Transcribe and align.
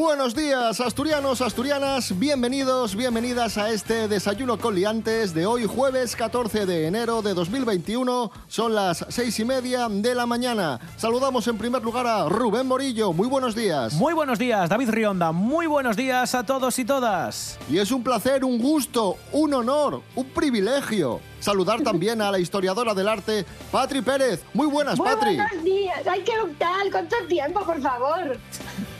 Buenos 0.00 0.34
días, 0.34 0.80
asturianos, 0.80 1.42
asturianas. 1.42 2.18
Bienvenidos, 2.18 2.96
bienvenidas 2.96 3.58
a 3.58 3.68
este 3.68 4.08
desayuno 4.08 4.56
con 4.56 4.74
liantes 4.74 5.34
de 5.34 5.44
hoy, 5.44 5.66
jueves 5.66 6.16
14 6.16 6.64
de 6.64 6.86
enero 6.86 7.20
de 7.20 7.34
2021. 7.34 8.32
Son 8.48 8.74
las 8.74 9.04
seis 9.10 9.38
y 9.40 9.44
media 9.44 9.88
de 9.90 10.14
la 10.14 10.24
mañana. 10.24 10.80
Saludamos 10.96 11.46
en 11.48 11.58
primer 11.58 11.82
lugar 11.82 12.06
a 12.06 12.30
Rubén 12.30 12.66
Morillo. 12.66 13.12
Muy 13.12 13.28
buenos 13.28 13.54
días. 13.54 13.92
Muy 13.92 14.14
buenos 14.14 14.38
días, 14.38 14.70
David 14.70 14.88
Rionda. 14.88 15.32
Muy 15.32 15.66
buenos 15.66 15.98
días 15.98 16.34
a 16.34 16.46
todos 16.46 16.78
y 16.78 16.86
todas. 16.86 17.58
Y 17.68 17.76
es 17.76 17.92
un 17.92 18.02
placer, 18.02 18.42
un 18.42 18.58
gusto, 18.58 19.18
un 19.32 19.52
honor, 19.52 20.00
un 20.14 20.24
privilegio 20.30 21.20
saludar 21.40 21.80
también 21.82 22.22
a 22.22 22.30
la 22.30 22.38
historiadora 22.38 22.94
del 22.94 23.08
arte, 23.08 23.44
Patri 23.72 24.00
Pérez. 24.02 24.42
Muy 24.54 24.66
buenas, 24.66 24.98
Muy 24.98 25.08
Patri. 25.08 25.36
buenos 25.36 25.64
días. 25.64 26.00
Ay, 26.08 26.22
qué 26.24 26.32
tal, 26.58 26.90
cuánto 26.92 27.16
tiempo, 27.28 27.60
por 27.64 27.80
favor. 27.80 28.36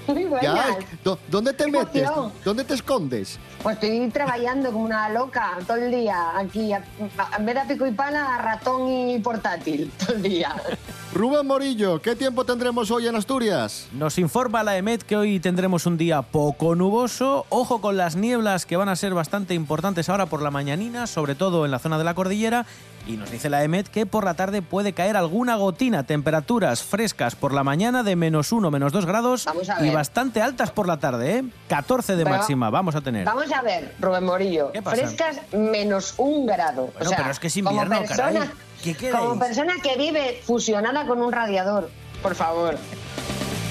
Muy 0.07 0.25
buenas. 0.25 0.43
Ya, 0.43 0.79
¿dó- 1.05 1.19
¿Dónde 1.29 1.53
te 1.53 1.67
metes? 1.71 2.03
emoción. 2.03 2.33
¿Dónde 2.45 2.65
te 2.65 2.75
escondes? 2.75 3.39
Pues 3.63 3.75
estoy 3.75 4.09
trabajando 4.11 4.73
como 4.73 4.85
una 4.87 5.09
loca 5.11 5.59
todo 5.67 5.77
el 5.77 5.91
día 5.91 6.37
aquí. 6.37 6.73
En 6.73 7.47
vez 7.47 7.55
de 7.55 7.61
a 7.61 7.69
pico 7.69 7.87
y 7.87 7.93
pala, 7.93 8.39
ratón 8.39 8.89
y 8.89 9.19
portátil 9.21 9.93
todo 9.99 10.17
el 10.17 10.23
día. 10.23 10.55
Rubén 11.13 11.45
Morillo, 11.45 12.01
¿qué 12.01 12.15
tiempo 12.15 12.45
tendremos 12.45 12.89
hoy 12.93 13.09
en 13.09 13.17
Asturias? 13.17 13.89
Nos 13.93 14.17
informa 14.19 14.63
la 14.63 14.77
EMET 14.77 15.03
que 15.03 15.17
hoy 15.17 15.41
tendremos 15.41 15.85
un 15.87 15.97
día 15.99 16.23
poco 16.23 16.77
nuboso. 16.77 17.47
Ojo 17.49 17.81
con 17.81 17.97
las 17.97 18.15
nieblas 18.15 18.65
que 18.65 18.77
van 18.77 18.89
a 18.89 18.95
ser 18.95 19.13
bastante 19.13 19.55
importantes 19.55 20.09
ahora 20.09 20.27
por 20.27 20.41
la 20.41 20.53
mañanina, 20.53 21.09
sobre 21.09 21.35
todo 21.35 21.65
en 21.65 21.73
la 21.73 21.81
zona 21.81 21.99
de 21.99 22.05
la 22.05 22.15
cordillera. 22.15 22.65
Y 23.09 23.17
nos 23.17 23.29
dice 23.33 23.51
la 23.51 23.65
EMET 23.65 23.89
que 23.89 24.07
por 24.07 24.25
la 24.25 24.35
tarde 24.35 24.63
puede 24.63 24.93
caer 24.93 25.17
alguna 25.17 25.57
gotina. 25.57 26.05
Temperaturas 26.05 26.85
frescas 26.85 27.35
por 27.35 27.53
la 27.53 27.65
mañana 27.65 28.05
de 28.05 28.15
menos 28.15 28.53
1, 28.53 28.71
menos 28.71 28.93
2 28.93 29.05
grados 29.05 29.47
Vamos 29.47 29.69
a 29.69 29.85
y 29.85 29.91
bastante 29.91 30.41
altas 30.43 30.71
por 30.71 30.87
la 30.87 30.99
tarde, 31.01 31.39
¿eh? 31.39 31.45
14 31.69 32.15
de 32.15 32.23
Pero- 32.23 32.37
máxima 32.37 32.71
vamos 32.71 32.95
a 32.95 33.01
tener. 33.01 33.25
Vamos 33.25 33.51
a 33.51 33.63
ver, 33.63 33.97
Rubén 33.99 34.25
Morillo. 34.25 34.71
¿Qué 34.71 34.81
pasa? 34.81 34.97
Frescas 34.99 35.41
menos 35.53 36.15
un 36.19 36.47
grado. 36.47 36.85
o 36.85 36.93
Bueno, 36.93 37.09
sea, 37.09 37.19
pero 37.19 37.31
es 37.33 37.41
que 37.41 37.49
es 37.49 37.57
invierno, 37.57 37.99
persona, 37.99 38.17
caray. 38.33 38.51
¿Qué 38.83 38.95
queréis? 38.95 39.17
Como 39.17 39.39
persona 39.39 39.75
que 39.83 39.97
vive 39.97 40.41
fusionada 40.45 41.07
con 41.07 41.21
un 41.21 41.33
radiador, 41.33 41.91
por 42.23 42.35
favor. 42.35 42.79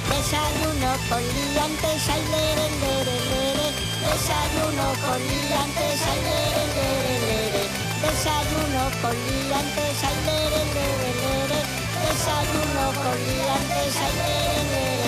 Desayuno 0.09 0.91
con 1.09 1.21
liantes, 1.21 2.09
ay, 2.09 2.23
lere, 2.29 2.65
lere, 2.81 3.15
lere. 3.31 3.67
Desayuno 4.05 4.85
con 5.05 5.19
liantes, 5.19 6.01
ay, 6.09 6.19
lere, 6.27 6.63
lere, 6.77 7.13
lere. 7.25 7.63
Desayuno 8.05 8.83
con 9.01 9.15
liantes, 9.25 10.03
ay, 10.09 10.17
lere, 10.25 10.61
lere, 10.77 11.09
lere. 11.23 11.59
Desayuno 12.05 12.83
con 13.01 13.17
liantes, 13.25 13.95
lere, 14.17 14.63
lere. 14.71 14.98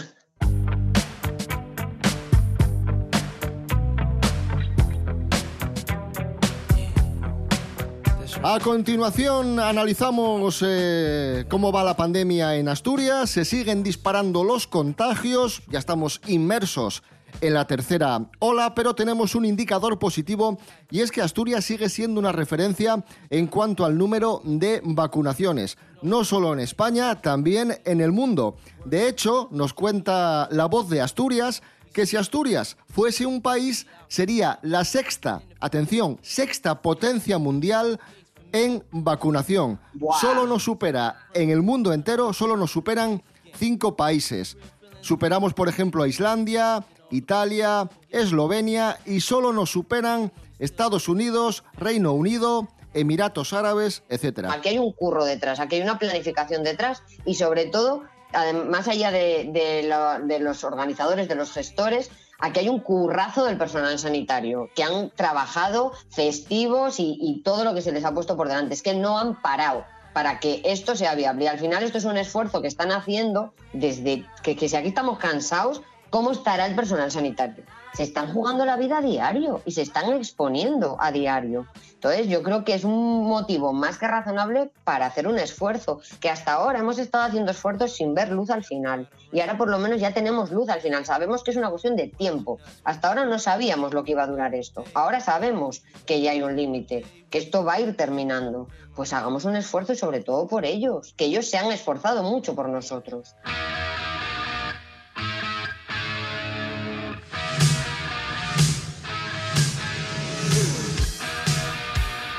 A 8.48 8.60
continuación 8.60 9.58
analizamos 9.58 10.62
eh, 10.64 11.46
cómo 11.48 11.72
va 11.72 11.82
la 11.82 11.96
pandemia 11.96 12.54
en 12.54 12.68
Asturias. 12.68 13.28
Se 13.28 13.44
siguen 13.44 13.82
disparando 13.82 14.44
los 14.44 14.68
contagios. 14.68 15.62
Ya 15.66 15.80
estamos 15.80 16.20
inmersos 16.28 17.02
en 17.40 17.54
la 17.54 17.66
tercera 17.66 18.30
ola, 18.38 18.72
pero 18.76 18.94
tenemos 18.94 19.34
un 19.34 19.46
indicador 19.46 19.98
positivo 19.98 20.58
y 20.92 21.00
es 21.00 21.10
que 21.10 21.22
Asturias 21.22 21.64
sigue 21.64 21.88
siendo 21.88 22.20
una 22.20 22.30
referencia 22.30 23.04
en 23.30 23.48
cuanto 23.48 23.84
al 23.84 23.98
número 23.98 24.42
de 24.44 24.80
vacunaciones. 24.84 25.76
No 26.02 26.22
solo 26.22 26.52
en 26.52 26.60
España, 26.60 27.20
también 27.20 27.80
en 27.84 28.00
el 28.00 28.12
mundo. 28.12 28.58
De 28.84 29.08
hecho, 29.08 29.48
nos 29.50 29.74
cuenta 29.74 30.48
la 30.52 30.66
voz 30.66 30.88
de 30.88 31.00
Asturias 31.00 31.64
que 31.96 32.04
si 32.04 32.18
Asturias 32.18 32.76
fuese 32.90 33.24
un 33.24 33.40
país 33.40 33.86
sería 34.08 34.58
la 34.60 34.84
sexta, 34.84 35.40
atención, 35.60 36.18
sexta 36.20 36.82
potencia 36.82 37.38
mundial 37.38 37.98
en 38.52 38.84
vacunación. 38.90 39.78
Solo 40.20 40.46
nos 40.46 40.64
supera 40.64 41.26
en 41.34 41.50
el 41.50 41.62
mundo 41.62 41.92
entero, 41.92 42.32
solo 42.32 42.56
nos 42.56 42.70
superan 42.70 43.22
cinco 43.54 43.96
países. 43.96 44.56
Superamos, 45.00 45.54
por 45.54 45.68
ejemplo, 45.68 46.02
a 46.02 46.08
Islandia, 46.08 46.84
Italia, 47.10 47.88
Eslovenia 48.10 48.98
y 49.06 49.20
solo 49.20 49.52
nos 49.52 49.70
superan 49.70 50.32
Estados 50.58 51.08
Unidos, 51.08 51.64
Reino 51.74 52.12
Unido, 52.12 52.68
Emiratos 52.94 53.52
Árabes, 53.52 54.02
etc. 54.08 54.46
Aquí 54.50 54.70
hay 54.70 54.78
un 54.78 54.92
curro 54.92 55.24
detrás, 55.24 55.60
aquí 55.60 55.76
hay 55.76 55.82
una 55.82 55.98
planificación 55.98 56.64
detrás 56.64 57.02
y 57.24 57.34
sobre 57.34 57.66
todo, 57.66 58.04
más 58.68 58.88
allá 58.88 59.10
de, 59.10 59.48
de 59.52 59.82
lo- 59.88 60.26
de 60.26 60.40
los 60.40 60.64
organizadores, 60.64 61.28
de 61.28 61.34
los 61.34 61.52
gestores, 61.52 62.10
aquí 62.38 62.60
hay 62.60 62.68
un 62.68 62.80
currazo 62.80 63.44
del 63.44 63.58
personal 63.58 63.98
sanitario 63.98 64.68
que 64.74 64.82
han 64.82 65.10
trabajado 65.10 65.92
festivos 66.10 66.96
y, 66.98 67.42
todo 67.44 67.64
lo 67.64 67.74
que 67.74 67.82
se 67.82 67.92
les 67.92 68.04
ha 68.04 68.12
puesto 68.12 68.36
por 68.36 68.48
delante. 68.48 68.74
Es 68.74 68.82
que 68.82 68.94
no 68.94 69.18
han 69.18 69.40
parado 69.40 69.84
para 70.12 70.40
que 70.40 70.62
esto 70.64 70.96
sea 70.96 71.14
viable. 71.14 71.44
Y 71.44 71.48
al 71.48 71.58
final 71.58 71.82
esto 71.82 71.98
es 71.98 72.04
un 72.04 72.16
esfuerzo 72.16 72.62
que 72.62 72.68
están 72.68 72.90
haciendo 72.90 73.52
desde 73.72 74.24
que, 74.42 74.56
que 74.56 74.68
si 74.68 74.76
aquí 74.76 74.88
estamos 74.88 75.18
cansados, 75.18 75.82
¿cómo 76.10 76.32
estará 76.32 76.66
el 76.66 76.74
personal 76.74 77.10
sanitario? 77.10 77.64
Se 77.96 78.02
están 78.02 78.30
jugando 78.34 78.66
la 78.66 78.76
vida 78.76 78.98
a 78.98 79.00
diario 79.00 79.62
y 79.64 79.72
se 79.72 79.80
están 79.80 80.12
exponiendo 80.12 80.98
a 81.00 81.12
diario. 81.12 81.66
Entonces 81.94 82.28
yo 82.28 82.42
creo 82.42 82.62
que 82.62 82.74
es 82.74 82.84
un 82.84 83.26
motivo 83.26 83.72
más 83.72 83.96
que 83.96 84.06
razonable 84.06 84.70
para 84.84 85.06
hacer 85.06 85.26
un 85.26 85.38
esfuerzo, 85.38 86.00
que 86.20 86.28
hasta 86.28 86.52
ahora 86.52 86.80
hemos 86.80 86.98
estado 86.98 87.24
haciendo 87.24 87.52
esfuerzos 87.52 87.94
sin 87.96 88.14
ver 88.14 88.32
luz 88.32 88.50
al 88.50 88.64
final. 88.64 89.08
Y 89.32 89.40
ahora 89.40 89.56
por 89.56 89.70
lo 89.70 89.78
menos 89.78 89.98
ya 89.98 90.12
tenemos 90.12 90.50
luz 90.50 90.68
al 90.68 90.82
final. 90.82 91.06
Sabemos 91.06 91.42
que 91.42 91.52
es 91.52 91.56
una 91.56 91.70
cuestión 91.70 91.96
de 91.96 92.08
tiempo. 92.08 92.58
Hasta 92.84 93.08
ahora 93.08 93.24
no 93.24 93.38
sabíamos 93.38 93.94
lo 93.94 94.04
que 94.04 94.12
iba 94.12 94.24
a 94.24 94.26
durar 94.26 94.54
esto. 94.54 94.84
Ahora 94.92 95.20
sabemos 95.20 95.82
que 96.04 96.20
ya 96.20 96.32
hay 96.32 96.42
un 96.42 96.54
límite, 96.54 97.06
que 97.30 97.38
esto 97.38 97.64
va 97.64 97.74
a 97.74 97.80
ir 97.80 97.96
terminando. 97.96 98.68
Pues 98.94 99.14
hagamos 99.14 99.46
un 99.46 99.56
esfuerzo 99.56 99.94
sobre 99.94 100.20
todo 100.20 100.48
por 100.48 100.66
ellos, 100.66 101.14
que 101.16 101.24
ellos 101.24 101.48
se 101.48 101.56
han 101.56 101.72
esforzado 101.72 102.22
mucho 102.22 102.54
por 102.54 102.68
nosotros. 102.68 103.34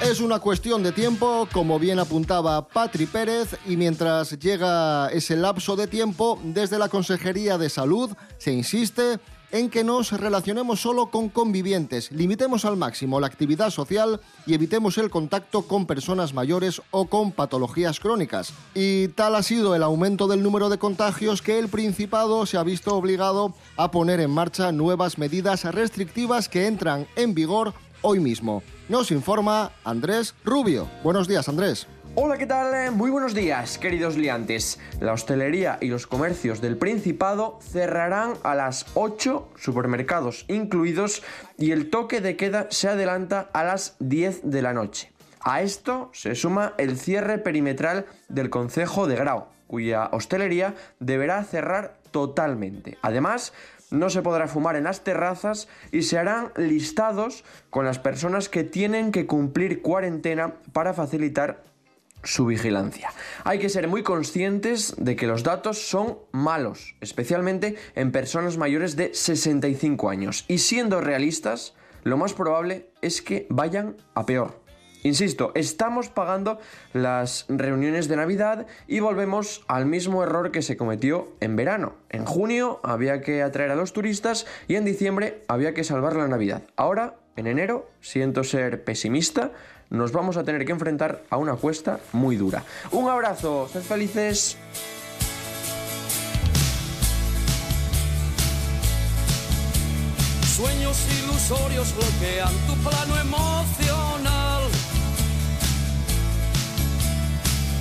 Es 0.08 0.22
una 0.22 0.40
cuestión 0.40 0.84
de 0.84 0.94
tiempo, 0.94 1.50
como 1.52 1.80
bien 1.80 2.00
apuntaba 2.00 2.66
Patri 2.66 3.06
Pérez, 3.08 3.58
y 3.66 3.76
mientras 3.76 4.40
llega 4.40 5.10
ese 5.10 5.36
lapso 5.36 5.76
de 5.76 5.86
tiempo, 5.88 6.40
desde 6.46 6.80
la 6.80 6.88
Consejería 6.88 7.58
de 7.58 7.70
Salud 7.70 8.12
se 8.38 8.54
insiste 8.54 9.20
en 9.52 9.70
que 9.70 9.84
nos 9.84 10.12
relacionemos 10.12 10.82
solo 10.82 11.08
con 11.08 11.30
convivientes, 11.30 12.12
limitemos 12.12 12.66
al 12.66 12.78
máximo 12.78 13.20
la 13.20 13.28
actividad 13.28 13.70
social 13.70 14.20
y 14.46 14.54
evitemos 14.54 14.98
el 14.98 15.10
contacto 15.10 15.64
con 15.64 15.86
personas 15.86 16.34
mayores 16.34 16.82
o 16.92 17.08
con 17.08 17.32
patologías 17.32 18.00
crónicas. 18.00 18.54
Y 18.74 19.10
tal 19.10 19.36
ha 19.36 19.44
sido 19.44 19.76
el 19.76 19.84
aumento 19.84 20.28
del 20.28 20.44
número 20.44 20.70
de 20.70 20.78
contagios 20.78 21.42
que 21.42 21.60
el 21.60 21.70
Principado 21.70 22.46
se 22.46 22.58
ha 22.58 22.64
visto 22.64 22.96
obligado 22.96 23.54
a 23.78 23.92
poner 23.92 24.20
en 24.20 24.32
marcha 24.32 24.72
nuevas 24.72 25.18
medidas 25.18 25.64
restrictivas 25.64 26.50
que 26.50 26.68
entran 26.68 27.08
en 27.16 27.34
vigor 27.34 27.74
hoy 28.08 28.22
mismo. 28.22 28.64
Nos 28.88 29.12
informa 29.12 29.74
Andrés 29.84 30.34
Rubio. 30.46 30.88
Buenos 31.04 31.28
días, 31.28 31.50
Andrés. 31.50 31.88
Hola, 32.16 32.38
¿qué 32.38 32.46
tal? 32.46 32.94
Muy 32.94 33.12
buenos 33.12 33.36
días, 33.36 33.78
queridos 33.78 34.16
liantes. 34.16 34.80
La 35.02 35.12
hostelería 35.12 35.78
y 35.82 35.88
los 35.88 36.08
comercios 36.08 36.62
del 36.62 36.78
Principado 36.78 37.60
cerrarán 37.62 38.36
a 38.44 38.56
las 38.56 38.86
8, 38.94 39.50
supermercados 39.58 40.46
incluidos, 40.48 41.22
y 41.58 41.72
el 41.72 41.90
toque 41.90 42.22
de 42.22 42.38
queda 42.38 42.68
se 42.72 42.88
adelanta 42.88 43.50
a 43.52 43.66
las 43.66 43.98
10 44.00 44.50
de 44.50 44.62
la 44.62 44.72
noche. 44.72 45.12
A 45.42 45.62
esto 45.62 46.10
se 46.14 46.34
suma 46.34 46.76
el 46.78 46.98
cierre 46.98 47.38
perimetral 47.38 48.06
del 48.30 48.50
Concejo 48.50 49.06
de 49.08 49.18
Grau, 49.18 49.48
cuya 49.68 50.10
hostelería 50.14 50.76
deberá 51.02 51.44
cerrar 51.44 51.98
totalmente. 52.12 52.98
Además, 53.02 53.52
no 53.92 54.10
se 54.10 54.22
podrá 54.22 54.48
fumar 54.48 54.76
en 54.76 54.86
las 54.86 55.04
terrazas 55.04 55.68
y 55.92 56.04
se 56.04 56.18
harán 56.18 56.52
listados 56.58 57.44
con 57.70 57.86
las 57.86 58.00
personas 58.00 58.50
que 58.50 58.64
tienen 58.64 59.12
que 59.12 59.26
cumplir 59.26 59.82
cuarentena 59.82 60.56
para 60.74 60.94
facilitar 60.94 61.64
su 62.24 62.46
vigilancia. 62.46 63.12
Hay 63.44 63.60
que 63.60 63.70
ser 63.70 63.88
muy 63.88 64.04
conscientes 64.04 64.96
de 64.98 65.16
que 65.16 65.28
los 65.28 65.44
datos 65.44 65.88
son 65.90 66.18
malos, 66.32 66.96
especialmente 67.00 67.76
en 67.96 68.12
personas 68.12 68.58
mayores 68.58 68.96
de 68.96 69.14
65 69.14 70.10
años. 70.10 70.46
Y 70.48 70.58
siendo 70.58 71.00
realistas, 71.00 71.74
lo 72.04 72.18
más 72.18 72.34
probable 72.34 72.90
es 73.02 73.22
que 73.22 73.48
vayan 73.50 73.96
a 74.14 74.26
peor. 74.26 74.67
Insisto, 75.08 75.54
estamos 75.56 76.10
pagando 76.10 76.60
las 76.92 77.46
reuniones 77.48 78.10
de 78.10 78.18
Navidad 78.18 78.68
y 78.88 79.00
volvemos 79.00 79.64
al 79.70 79.86
mismo 79.86 80.22
error 80.22 80.52
que 80.52 80.62
se 80.62 80.76
cometió 80.76 81.30
en 81.40 81.56
verano. 81.56 81.94
En 82.10 82.26
junio 82.26 82.82
había 82.84 83.22
que 83.22 83.42
atraer 83.42 83.72
a 83.72 83.76
los 83.76 83.94
turistas 83.94 84.46
y 84.68 84.76
en 84.76 84.84
diciembre 84.84 85.44
había 85.48 85.74
que 85.74 85.86
salvar 85.86 86.18
la 86.18 86.28
Navidad. 86.28 86.64
Ahora, 86.76 87.16
en 87.38 87.48
enero, 87.48 87.90
siento 88.02 88.44
ser 88.44 88.84
pesimista, 88.84 89.54
nos 89.90 90.12
vamos 90.12 90.36
a 90.36 90.44
tener 90.44 90.66
que 90.66 90.74
enfrentar 90.74 91.24
a 91.30 91.38
una 91.38 91.56
cuesta 91.56 92.02
muy 92.12 92.36
dura. 92.36 92.64
Un 92.92 93.08
abrazo, 93.08 93.70
sed 93.72 93.84
felices. 93.84 94.58
Sueños 100.54 100.98
ilusorios 101.24 101.96
bloquean 101.96 102.52
tu 102.68 102.74
plano 102.84 103.22
emocional. 103.22 104.37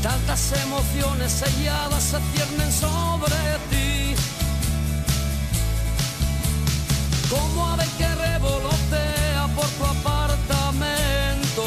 Tantas 0.07 0.53
emociones 0.63 1.33
selladas 1.33 2.01
se 2.01 2.19
ciernen 2.33 2.71
sobre 2.71 3.35
ti. 3.71 4.15
Como 7.29 7.67
ave 7.73 7.87
que 7.99 8.07
revolotea 8.15 9.49
por 9.57 9.67
tu 9.67 9.85
apartamento. 9.85 11.65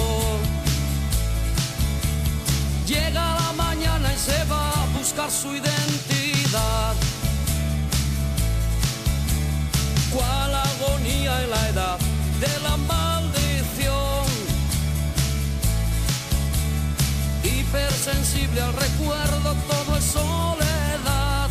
Llega 2.88 3.34
la 3.42 3.52
mañana 3.58 4.14
y 4.14 4.18
se 4.18 4.42
va 4.46 4.72
a 4.72 4.86
buscar 4.98 5.30
su 5.30 5.54
identidad. 5.54 6.96
cuál 10.12 10.56
agonía 10.56 11.44
en 11.44 11.50
la 11.50 11.70
edad 11.70 12.00
de 12.40 12.60
la 12.64 12.78
maldición. 12.78 13.49
Hipersensible 17.70 18.62
al 18.62 18.74
recuerdo, 18.74 19.56
todo 19.70 19.98
es 19.98 20.04
soledad. 20.04 21.50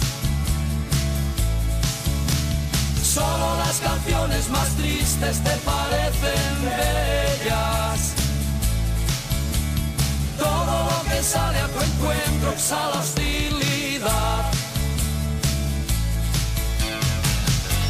Solo 3.01 3.57
las 3.59 3.79
canciones 3.79 4.49
más 4.51 4.69
tristes 4.71 5.39
te 5.45 5.57
parecen 5.59 6.65
bellas. 6.65 8.15
Todo 10.37 10.91
lo 10.91 11.09
que 11.09 11.23
sale 11.23 11.61
a 11.61 11.69
tu 11.69 11.81
encuentro 11.81 12.53
exhala 12.53 12.99
hostilidad. 12.99 14.51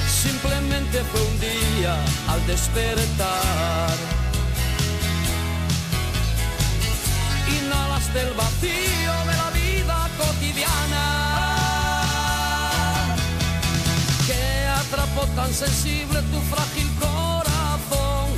simplemente 0.07 1.03
fue 1.05 1.23
un 1.23 1.41
día 1.41 1.97
al 2.29 2.47
despertar. 2.47 4.18
Inhalaste 8.09 8.21
el 8.21 8.35
vacío 8.35 9.13
de 9.27 9.35
la 9.37 9.51
vida 9.51 10.09
cotidiana 10.17 11.05
que 14.27 14.67
atrapó 14.67 15.27
tan 15.35 15.53
sensible 15.53 16.23
tu 16.23 16.41
frágil 16.55 16.89
corazón. 16.99 18.29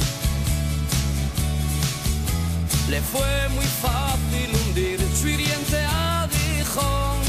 Le 2.88 3.00
fue 3.00 3.48
muy 3.50 3.66
fácil 3.66 4.50
hundir 4.56 5.00
su 5.20 5.28
hiriente 5.28 5.84
aguijón. 5.84 7.20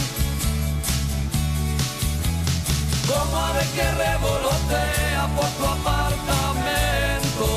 como 3.08 3.38
ave 3.38 3.66
que 3.76 3.92
revolotea 3.92 5.28
por 5.36 5.50
tu 5.58 5.66
apartamento. 5.66 7.48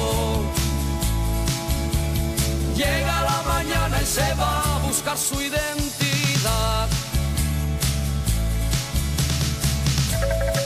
Llega 2.77 3.24
mañana 3.47 4.03
y 4.03 4.07
se 4.07 4.35
va 4.35 4.77
a 4.77 4.79
buscar 4.87 5.17
su 5.17 5.41
identidad. 5.41 6.89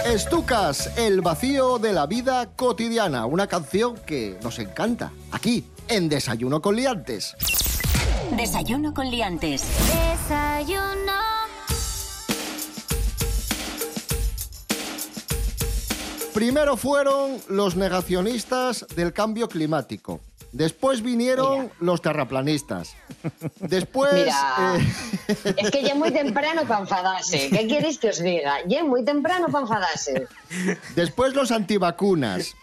Estucas, 0.07 0.91
el 0.97 1.21
vacío 1.21 1.79
de 1.79 1.93
la 1.93 2.07
vida 2.07 2.47
cotidiana, 2.57 3.27
una 3.27 3.47
canción 3.47 3.97
que 4.07 4.39
nos 4.43 4.59
encanta, 4.59 5.13
aquí, 5.33 5.65
en 5.89 6.09
Desayuno 6.09 6.63
con 6.63 6.77
Liantes. 6.77 7.37
Desayuno 8.37 8.93
con 8.93 9.11
liantes. 9.11 9.65
Desayuno. 10.29 11.13
Primero 16.35 16.77
fueron 16.77 17.41
los 17.49 17.75
negacionistas 17.75 18.87
del 18.95 19.13
cambio 19.13 19.49
climático. 19.49 20.21
Después 20.53 21.03
vinieron 21.03 21.63
Mira. 21.63 21.75
los 21.81 22.01
terraplanistas. 22.03 22.95
Después... 23.61 24.13
Mira, 24.15 24.77
eh, 24.79 25.55
es 25.59 25.71
que 25.71 25.83
ya 25.83 25.89
es 25.89 25.97
muy 25.97 26.11
temprano 26.11 26.63
para 26.67 26.81
enfadarse. 26.81 27.49
¿Qué 27.51 27.67
queréis 27.69 27.99
que 27.99 28.09
os 28.11 28.19
diga? 28.23 28.57
Ya 28.67 28.79
es 28.79 28.85
muy 28.85 29.05
temprano 29.05 29.47
para 29.49 29.63
enfadarse. 29.63 30.27
después 30.95 31.35
los 31.35 31.51
antivacunas. 31.51 32.55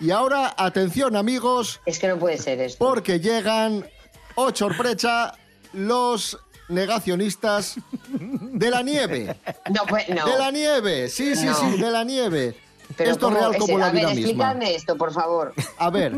Y 0.00 0.10
ahora, 0.10 0.54
atención 0.56 1.14
amigos, 1.16 1.80
Es 1.86 1.98
que 1.98 2.08
no 2.08 2.18
puede 2.18 2.38
ser 2.38 2.60
esto. 2.60 2.84
porque 2.84 3.20
llegan, 3.20 3.86
oh 4.34 4.54
sorpresa, 4.54 5.34
los 5.72 6.38
negacionistas 6.68 7.76
de 8.08 8.70
la 8.70 8.82
nieve. 8.82 9.36
No, 9.70 9.84
pues 9.86 10.08
no. 10.08 10.26
De 10.26 10.38
la 10.38 10.50
nieve, 10.50 11.08
sí, 11.08 11.36
sí, 11.36 11.46
No. 11.46 11.54
sí, 11.54 11.78
de 11.78 11.90
la 11.90 12.02
nieve. 12.04 12.56
Pero 12.96 13.10
Esto 13.12 13.28
es 13.28 13.34
real 13.34 13.50
Ese- 13.50 13.58
como 13.58 13.78
la 13.78 13.86
a 13.86 13.90
ver, 13.90 14.00
vida 14.00 14.08
misma. 14.14 14.20
explícame 14.22 14.74
esto, 14.74 14.96
por 14.96 15.12
favor. 15.12 15.52
A 15.78 15.90
ver, 15.90 16.16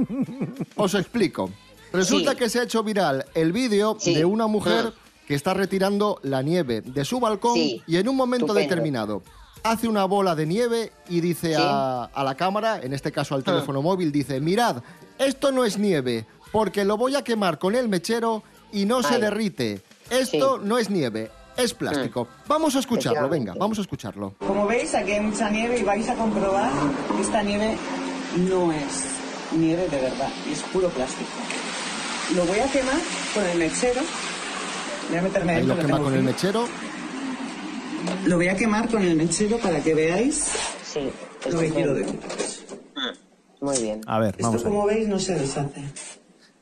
os 0.77 0.95
explico. 0.95 1.51
Resulta 1.93 2.33
Sí. 2.33 2.37
que 2.37 2.49
se 2.49 2.59
ha 2.61 2.63
hecho 2.65 2.83
viral 2.83 3.25
el 3.35 3.53
vídeo 3.53 3.97
Sí. 4.01 4.15
de 4.15 4.25
una 4.25 4.47
mujer 4.47 4.87
Mm. 4.87 5.27
que 5.29 5.35
está 5.35 5.55
retirando 5.55 6.19
la 6.23 6.43
nieve 6.43 6.81
de 6.81 7.05
su 7.05 7.21
balcón 7.21 7.57
y 7.59 7.83
en 7.87 8.09
un 8.09 8.17
momento 8.17 8.47
Estupendo. 8.47 8.69
determinado 8.69 9.23
hace 9.63 9.89
una 9.89 10.05
bola 10.05 10.35
de 10.35 10.45
nieve 10.45 10.93
y 11.09 11.21
dice 11.21 11.55
a, 11.57 12.05
a 12.13 12.25
la 12.25 12.35
cámara, 12.35 12.81
en 12.83 12.93
este 12.93 13.13
caso 13.13 13.35
al 13.35 13.41
Ah. 13.43 13.45
teléfono 13.45 13.81
móvil, 13.81 14.13
dice, 14.13 14.41
mirad, 14.41 14.83
esto 15.19 15.53
no 15.53 15.65
es 15.65 15.79
nieve 15.79 16.27
porque 16.53 16.85
lo 16.85 16.97
voy 16.99 17.15
a 17.17 17.23
quemar 17.25 17.59
con 17.59 17.75
el 17.75 17.89
mechero 17.89 18.43
y 18.73 18.85
no 18.85 19.03
se 19.03 19.19
derrite. 19.19 19.81
Esto 20.11 20.59
no 20.59 20.77
es 20.79 20.91
nieve, 20.91 21.31
es 21.57 21.75
plástico. 21.75 22.29
Vamos 22.47 22.75
a 22.77 22.81
escucharlo, 22.81 23.29
venga, 23.29 23.55
vamos 23.59 23.79
a 23.79 23.83
escucharlo. 23.83 24.35
Como 24.39 24.67
veis, 24.67 24.95
aquí 24.95 25.13
hay 25.13 25.21
mucha 25.21 25.51
nieve 25.51 25.79
y 25.79 25.83
vais 25.83 26.09
a 26.09 26.15
comprobar 26.15 26.71
que 27.17 27.23
esta 27.23 27.43
nieve 27.43 27.77
no 28.49 28.73
es 28.73 29.05
nieve 29.57 29.89
de 29.89 30.01
verdad, 30.01 30.29
es 30.51 30.61
puro 30.73 30.89
plástico. 30.89 31.31
Lo 32.35 32.45
voy 32.47 32.59
a 32.59 32.67
quemar 32.71 32.97
con 33.35 33.45
el 33.45 33.59
mechero. 33.59 34.01
Voy 35.09 35.19
a 35.19 35.23
meterme 35.23 35.53
Ahí 35.57 35.63
lo 35.67 35.77
que 35.77 35.83
quema 35.83 35.99
con 36.01 36.15
el 36.15 36.23
mechero. 36.23 36.65
Lo 38.27 38.37
voy 38.37 38.49
a 38.49 38.57
quemar 38.57 38.89
con 38.89 39.03
el 39.03 39.17
mechero 39.17 39.59
para 39.59 39.81
que 39.83 39.95
veáis 39.95 40.51
Sí. 40.85 41.11
lo 41.51 41.59
que 41.61 41.71
quiero 41.71 41.97
estupendo. 41.97 42.29
deciros. 42.29 42.65
Muy 43.61 43.79
bien. 43.79 44.01
A 44.07 44.19
ver, 44.19 44.31
Esto, 44.31 44.43
vamos 44.45 44.61
a 44.61 44.65
ver. 44.65 44.73
como 44.73 44.87
veis, 44.87 45.09
no 45.09 45.19
se 45.19 45.35
deshace. 45.35 45.83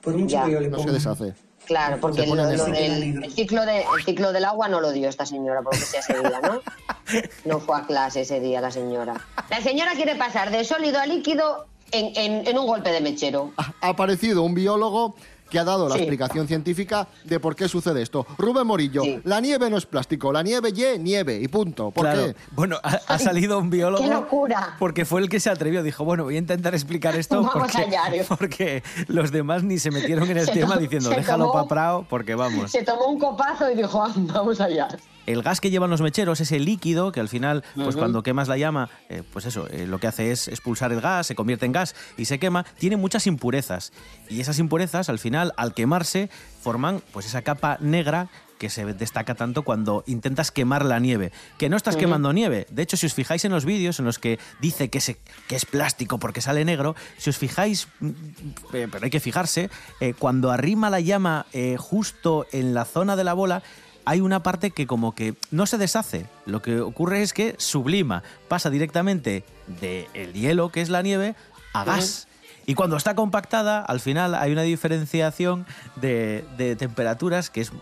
Por 0.00 0.14
mucho 0.14 0.26
Ya. 0.32 0.44
que 0.44 0.52
yo 0.52 0.60
le 0.60 0.68
No 0.68 0.76
ponga. 0.76 0.88
se 0.88 0.94
deshace. 0.94 1.34
Claro, 1.66 1.98
porque 2.00 2.26
lo- 2.26 2.46
del- 2.46 3.22
el, 3.24 3.32
ciclo 3.32 3.64
de, 3.64 3.82
el 3.82 4.04
ciclo 4.04 4.32
del 4.32 4.44
agua 4.44 4.68
no 4.68 4.80
lo 4.80 4.90
dio 4.92 5.08
esta 5.08 5.24
señora, 5.26 5.62
por 5.62 5.74
lo 5.74 5.80
que 5.80 5.86
sea 5.86 6.00
ese 6.00 6.18
día, 6.18 6.40
¿no? 6.42 6.60
No 7.44 7.60
fue 7.60 7.76
a 7.78 7.82
clase 7.86 8.22
ese 8.22 8.40
día 8.40 8.60
la 8.60 8.70
señora. 8.70 9.14
La 9.50 9.60
señora 9.60 9.92
quiere 9.94 10.16
pasar 10.16 10.50
de 10.50 10.64
sólido 10.64 10.98
a 10.98 11.06
líquido 11.06 11.66
en, 11.90 12.12
en- 12.16 12.46
en 12.46 12.58
un 12.58 12.66
golpe 12.66 12.90
de 12.90 13.00
mechero. 13.00 13.52
Ha 13.80 13.88
aparecido 13.88 14.42
un 14.42 14.54
biólogo 14.54 15.14
que 15.52 15.58
ha 15.58 15.64
dado 15.64 15.86
la 15.86 15.96
Sí. 15.96 16.00
explicación 16.00 16.48
científica 16.48 17.06
de 17.24 17.38
por 17.38 17.54
qué 17.54 17.68
sucede 17.68 18.00
esto. 18.00 18.26
Rubén 18.38 18.66
Morillo, 18.66 19.02
Sí. 19.02 19.20
la 19.24 19.38
nieve 19.42 19.68
no 19.68 19.76
es 19.76 19.84
plástico, 19.84 20.32
la 20.32 20.42
nieve 20.42 20.72
ye 20.72 20.98
nieve 20.98 21.38
y 21.40 21.46
punto. 21.46 21.90
¿Por 21.90 22.04
claro. 22.06 22.24
qué? 22.28 22.34
Bueno, 22.52 22.78
ha, 22.82 22.98
ha 23.06 23.18
salido 23.18 23.58
un 23.58 23.68
biólogo. 23.68 24.02
¡Qué 24.02 24.08
locura! 24.10 24.76
Porque 24.78 25.04
fue 25.04 25.20
el 25.20 25.28
que 25.28 25.40
se 25.40 25.50
atrevió. 25.50 25.82
Dijo, 25.82 26.04
bueno, 26.06 26.24
voy 26.24 26.36
a 26.36 26.38
intentar 26.38 26.72
explicar 26.74 27.14
esto 27.16 27.36
Vamos 27.36 27.52
porque, 27.52 27.78
allá, 27.78 28.04
Dios. 28.10 28.26
porque 28.38 28.82
los 29.08 29.30
demás 29.30 29.62
ni 29.62 29.78
se 29.78 29.90
metieron 29.90 30.30
en 30.30 30.38
el 30.38 30.46
Se 30.46 30.52
tema 30.52 30.76
diciendo, 30.78 31.10
déjalo 31.10 31.48
tomó- 31.48 31.52
pa' 31.52 31.68
Prao, 31.68 32.06
porque 32.08 32.34
vamos. 32.34 32.70
Se 32.70 32.82
tomó 32.82 33.08
un 33.08 33.18
copazo 33.18 33.70
y 33.70 33.74
dijo, 33.76 34.02
"Ah, 34.02 34.10
vamos 34.16 34.58
allá. 34.58 34.88
El 35.26 35.42
gas 35.42 35.60
que 35.60 35.70
llevan 35.70 35.90
los 35.90 36.00
mecheros, 36.02 36.40
ese 36.40 36.58
líquido 36.58 37.12
que 37.12 37.20
al 37.20 37.28
final, 37.28 37.62
pues 37.74 37.94
cuando 37.96 38.22
quemas 38.22 38.48
la 38.48 38.56
llama, 38.58 38.88
eh, 39.08 39.22
pues 39.32 39.44
eso, 39.46 39.68
eh, 39.70 39.86
lo 39.86 39.98
que 40.00 40.06
hace 40.08 40.32
es 40.32 40.48
expulsar 40.48 40.92
el 40.92 41.00
gas, 41.00 41.26
se 41.28 41.34
convierte 41.34 41.64
en 41.66 41.72
gas 41.72 41.94
y 42.16 42.24
se 42.24 42.38
quema, 42.38 42.64
tiene 42.78 42.96
muchas 42.96 43.26
impurezas. 43.26 43.92
Y 44.28 44.40
esas 44.40 44.58
impurezas, 44.58 45.08
al 45.08 45.18
final, 45.18 45.52
al 45.56 45.74
quemarse, 45.74 46.28
forman 46.60 47.02
pues 47.12 47.26
esa 47.26 47.42
capa 47.42 47.78
negra 47.80 48.28
que 48.58 48.70
se 48.70 48.84
destaca 48.84 49.34
tanto 49.34 49.62
cuando 49.64 50.04
intentas 50.06 50.52
quemar 50.52 50.84
la 50.84 51.00
nieve. 51.00 51.32
Que 51.58 51.68
no 51.68 51.76
estás 51.76 51.96
quemando 51.96 52.32
nieve. 52.32 52.66
De 52.70 52.82
hecho, 52.82 52.96
si 52.96 53.06
os 53.06 53.14
fijáis 53.14 53.44
en 53.44 53.50
los 53.50 53.64
vídeos 53.64 53.98
en 53.98 54.04
los 54.04 54.20
que 54.20 54.38
dice 54.60 54.88
que, 54.88 55.00
se- 55.00 55.18
que 55.48 55.56
es 55.56 55.66
plástico 55.66 56.20
porque 56.20 56.40
sale 56.40 56.64
negro, 56.64 56.94
si 57.18 57.30
os 57.30 57.38
fijáis, 57.38 57.88
mm, 57.98 58.08
eh, 58.74 58.88
pero 58.90 59.04
hay 59.04 59.10
que 59.10 59.18
fijarse, 59.18 59.68
eh, 60.00 60.14
cuando 60.16 60.52
arrima 60.52 60.90
la 60.90 61.00
llama 61.00 61.46
eh, 61.52 61.76
justo 61.76 62.46
en 62.52 62.72
la 62.72 62.84
zona 62.84 63.16
de 63.16 63.24
la 63.24 63.34
bola, 63.34 63.64
hay 64.04 64.20
una 64.20 64.42
parte 64.42 64.70
que 64.70 64.86
como 64.86 65.14
que 65.14 65.34
no 65.50 65.66
se 65.66 65.78
deshace. 65.78 66.26
Lo 66.46 66.62
que 66.62 66.80
ocurre 66.80 67.22
es 67.22 67.32
que 67.32 67.54
sublima, 67.58 68.22
pasa 68.48 68.70
directamente 68.70 69.44
del 69.80 70.32
hielo, 70.32 70.70
que 70.70 70.80
es 70.80 70.88
la 70.88 71.02
nieve, 71.02 71.34
a 71.72 71.84
gas. 71.84 72.28
Y 72.64 72.74
cuando 72.74 72.96
está 72.96 73.14
compactada, 73.14 73.80
al 73.80 74.00
final 74.00 74.34
hay 74.34 74.52
una 74.52 74.62
diferenciación 74.62 75.66
de, 75.96 76.44
de 76.56 76.76
temperaturas 76.76 77.50
que 77.50 77.60
es 77.60 77.72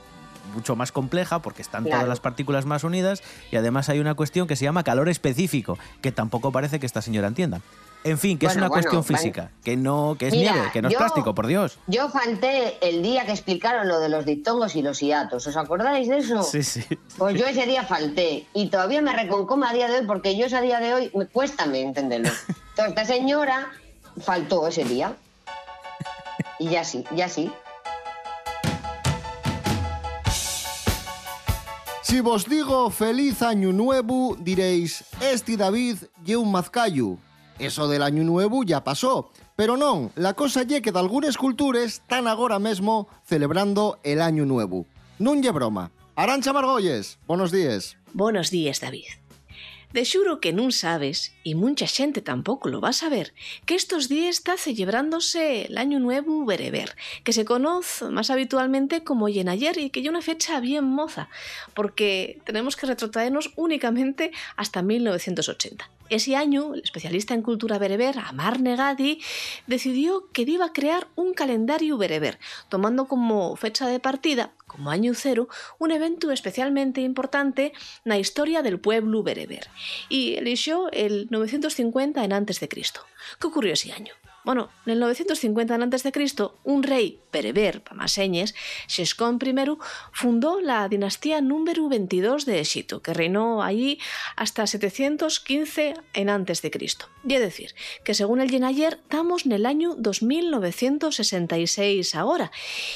mucho 0.54 0.76
más 0.76 0.90
compleja 0.92 1.40
porque 1.40 1.62
están 1.62 1.84
todas 1.84 2.08
las 2.08 2.20
partículas 2.20 2.66
más 2.66 2.82
unidas 2.84 3.22
y 3.50 3.56
además 3.56 3.88
hay 3.88 4.00
una 4.00 4.14
cuestión 4.14 4.48
que 4.48 4.56
se 4.56 4.64
llama 4.64 4.82
calor 4.82 5.08
específico, 5.08 5.78
que 6.00 6.12
tampoco 6.12 6.50
parece 6.50 6.80
que 6.80 6.86
esta 6.86 7.02
señora 7.02 7.28
entienda. 7.28 7.60
En 8.02 8.18
fin, 8.18 8.38
que 8.38 8.46
es 8.46 8.56
una 8.56 8.68
bueno, 8.68 8.82
cuestión 8.82 9.02
vale. 9.02 9.16
física, 9.18 9.50
que 9.62 9.76
no 9.76 10.16
que 10.18 10.28
es 10.28 10.34
Mira, 10.34 10.52
nieve, 10.52 10.70
que 10.72 10.80
no 10.80 10.88
es 10.88 10.96
plástico, 10.96 11.34
por 11.34 11.46
Dios. 11.46 11.78
Yo 11.86 12.08
falté 12.08 12.78
el 12.80 13.02
día 13.02 13.26
que 13.26 13.32
explicaron 13.32 13.88
lo 13.88 14.00
de 14.00 14.08
los 14.08 14.24
dictongos 14.24 14.74
y 14.74 14.82
los 14.82 15.00
hiatos. 15.00 15.46
¿Os 15.46 15.56
acordáis 15.56 16.08
de 16.08 16.18
eso? 16.18 16.42
Sí, 16.42 16.62
sí. 16.62 16.82
Pues 17.18 17.38
yo 17.38 17.46
ese 17.46 17.66
día 17.66 17.84
falté 17.84 18.46
y 18.54 18.68
todavía 18.68 19.02
me 19.02 19.12
reconcoma 19.12 19.70
a 19.70 19.72
día 19.74 19.88
de 19.88 19.98
hoy 19.98 20.06
porque 20.06 20.36
yo 20.36 20.46
ese 20.46 20.56
a 20.56 20.62
día 20.62 20.80
de 20.80 20.94
hoy 20.94 21.10
me 21.14 21.26
cuesta 21.26 21.66
me 21.66 21.82
entenderlo. 21.82 22.30
Entonces 22.70 22.88
esta 22.88 23.04
señora 23.04 23.70
faltó 24.22 24.66
ese 24.66 24.84
día. 24.84 25.14
Y 26.58 26.70
ya 26.70 26.84
sí, 26.84 27.04
ya 27.14 27.28
sí. 27.28 27.52
Si 32.02 32.20
vos 32.20 32.48
digo 32.48 32.90
feliz 32.90 33.42
año 33.42 33.72
nuevo, 33.72 34.36
diréis, 34.38 35.04
este 35.20 35.56
David 35.56 35.98
lle 36.24 36.36
un 36.36 36.50
mazcayu. 36.50 37.18
Eso 37.60 37.88
del 37.88 38.02
año 38.02 38.24
nuevo 38.24 38.64
ya 38.64 38.82
pasó. 38.84 39.32
Pero 39.54 39.76
non, 39.76 40.08
la 40.16 40.32
cosa 40.32 40.64
lle 40.64 40.80
que 40.80 40.96
de 40.96 40.98
algunas 40.98 41.36
culturas 41.36 42.00
están 42.00 42.24
agora 42.24 42.56
mesmo 42.56 43.04
celebrando 43.28 44.00
el 44.00 44.24
año 44.24 44.48
nuevo. 44.48 44.88
Non 45.20 45.44
lle 45.44 45.52
broma. 45.52 45.92
Arancha 46.16 46.56
Margolles, 46.56 47.20
buenos 47.28 47.52
días. 47.52 48.00
Buenos 48.16 48.48
días, 48.48 48.80
David. 48.80 49.12
De 49.92 50.08
xuro 50.08 50.40
que 50.40 50.56
nun 50.56 50.72
sabes, 50.72 51.36
y 51.44 51.52
mucha 51.52 51.84
xente 51.84 52.24
tampouco 52.24 52.72
lo 52.72 52.80
va 52.80 52.96
a 52.96 52.96
saber, 52.96 53.36
que 53.68 53.76
estos 53.76 54.08
días 54.08 54.40
está 54.40 54.56
celebrándose 54.56 55.68
el 55.68 55.76
Año 55.76 56.00
Nuevo 56.00 56.46
Bereber, 56.48 56.96
que 57.28 57.36
se 57.36 57.44
conoce 57.44 58.08
más 58.08 58.32
habitualmente 58.32 59.04
como 59.04 59.28
Yenayer 59.28 59.76
y 59.76 59.90
que 59.90 60.00
es 60.00 60.08
una 60.08 60.24
fecha 60.24 60.64
bien 60.64 60.88
moza, 60.88 61.28
porque 61.76 62.40
tenemos 62.48 62.76
que 62.76 62.88
retrotraernos 62.88 63.52
únicamente 63.56 64.32
hasta 64.56 64.80
1980. 64.80 65.99
Ese 66.10 66.34
año, 66.34 66.74
el 66.74 66.82
especialista 66.82 67.34
en 67.34 67.42
cultura 67.42 67.78
bereber, 67.78 68.18
Amar 68.18 68.60
Negadi, 68.60 69.22
decidió 69.68 70.28
que 70.32 70.42
iba 70.42 70.66
a 70.66 70.72
crear 70.72 71.06
un 71.14 71.34
calendario 71.34 71.96
bereber, 71.98 72.40
tomando 72.68 73.06
como 73.06 73.54
fecha 73.54 73.86
de 73.86 74.00
partida, 74.00 74.52
como 74.66 74.90
año 74.90 75.14
cero, 75.14 75.48
un 75.78 75.92
evento 75.92 76.32
especialmente 76.32 77.00
importante 77.00 77.72
na 78.04 78.18
historia 78.18 78.62
del 78.62 78.82
pueblo 78.82 79.22
bereber. 79.22 79.70
Y 80.08 80.34
eligió 80.34 80.90
el 80.90 81.28
950 81.30 82.24
en 82.24 82.32
antes 82.32 82.58
de 82.58 82.68
Cristo. 82.68 83.06
¿Qué 83.38 83.46
ocurrió 83.46 83.74
ese 83.74 83.92
año? 83.92 84.12
Bueno, 84.50 84.68
en 84.84 84.94
el 84.94 84.98
950 84.98 85.76
en 85.76 85.82
antes 85.84 86.02
de 86.02 86.10
Cristo, 86.10 86.58
un 86.64 86.82
rey 86.82 87.20
bereber, 87.32 87.84
señas, 88.06 88.52
Sheshkon 88.88 89.38
I, 89.40 89.54
fundó 90.10 90.60
la 90.60 90.88
dinastía 90.88 91.40
número 91.40 91.88
22 91.88 92.46
de 92.46 92.58
Egipto, 92.58 93.00
que 93.00 93.14
reinó 93.14 93.62
allí 93.62 94.00
hasta 94.34 94.66
715 94.66 95.94
en 96.14 96.28
antes. 96.28 96.64
Y 96.64 97.32
es 97.32 97.40
decir, 97.40 97.76
que 98.02 98.14
según 98.14 98.40
el 98.40 98.50
Yenayer, 98.50 98.94
estamos 98.94 99.46
en 99.46 99.52
el 99.52 99.66
año 99.66 99.94
2966 99.96 102.16
ahora. 102.16 102.50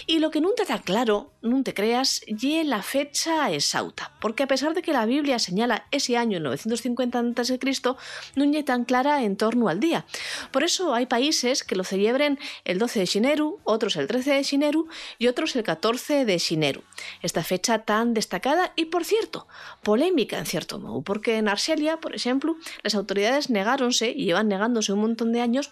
Y 0.08 0.18
lo 0.18 0.32
que 0.32 0.40
nunca 0.40 0.62
está 0.62 0.80
claro, 0.80 1.33
no 1.44 1.62
te 1.62 1.74
creas, 1.74 2.22
y 2.26 2.64
la 2.64 2.82
fecha 2.82 3.50
exauta, 3.52 4.12
porque 4.20 4.42
a 4.42 4.46
pesar 4.46 4.74
de 4.74 4.82
que 4.82 4.92
la 4.92 5.06
Biblia 5.06 5.38
señala 5.38 5.86
ese 5.90 6.16
año 6.16 6.40
950 6.40 7.18
antes 7.18 7.48
de 7.48 7.58
Cristo, 7.58 7.96
no 8.34 8.44
es 8.44 8.64
tan 8.64 8.84
clara 8.84 9.22
en 9.22 9.36
torno 9.36 9.68
al 9.68 9.78
día. 9.78 10.06
Por 10.50 10.64
eso 10.64 10.94
hay 10.94 11.06
países 11.06 11.62
que 11.62 11.76
lo 11.76 11.84
celebren 11.84 12.38
el 12.64 12.78
12 12.78 13.00
de 13.00 13.06
Xineru, 13.06 13.60
otros 13.64 13.96
el 13.96 14.06
13 14.06 14.32
de 14.32 14.44
Xineru 14.44 14.88
y 15.18 15.26
otros 15.26 15.54
el 15.56 15.62
14 15.62 16.24
de 16.24 16.38
Xineru. 16.38 16.82
Esta 17.22 17.42
fecha 17.42 17.80
tan 17.80 18.14
destacada 18.14 18.72
y, 18.74 18.86
por 18.86 19.04
cierto, 19.04 19.46
polémica 19.82 20.38
en 20.38 20.46
cierto 20.46 20.78
modo, 20.78 21.02
porque 21.02 21.36
en 21.36 21.48
Argelia, 21.48 21.98
por 21.98 22.14
ejemplo, 22.14 22.56
las 22.82 22.94
autoridades 22.94 23.50
negáronse 23.50 24.10
y 24.10 24.24
llevan 24.24 24.48
negándose 24.48 24.92
un 24.92 25.00
montón 25.00 25.32
de 25.32 25.42
años 25.42 25.70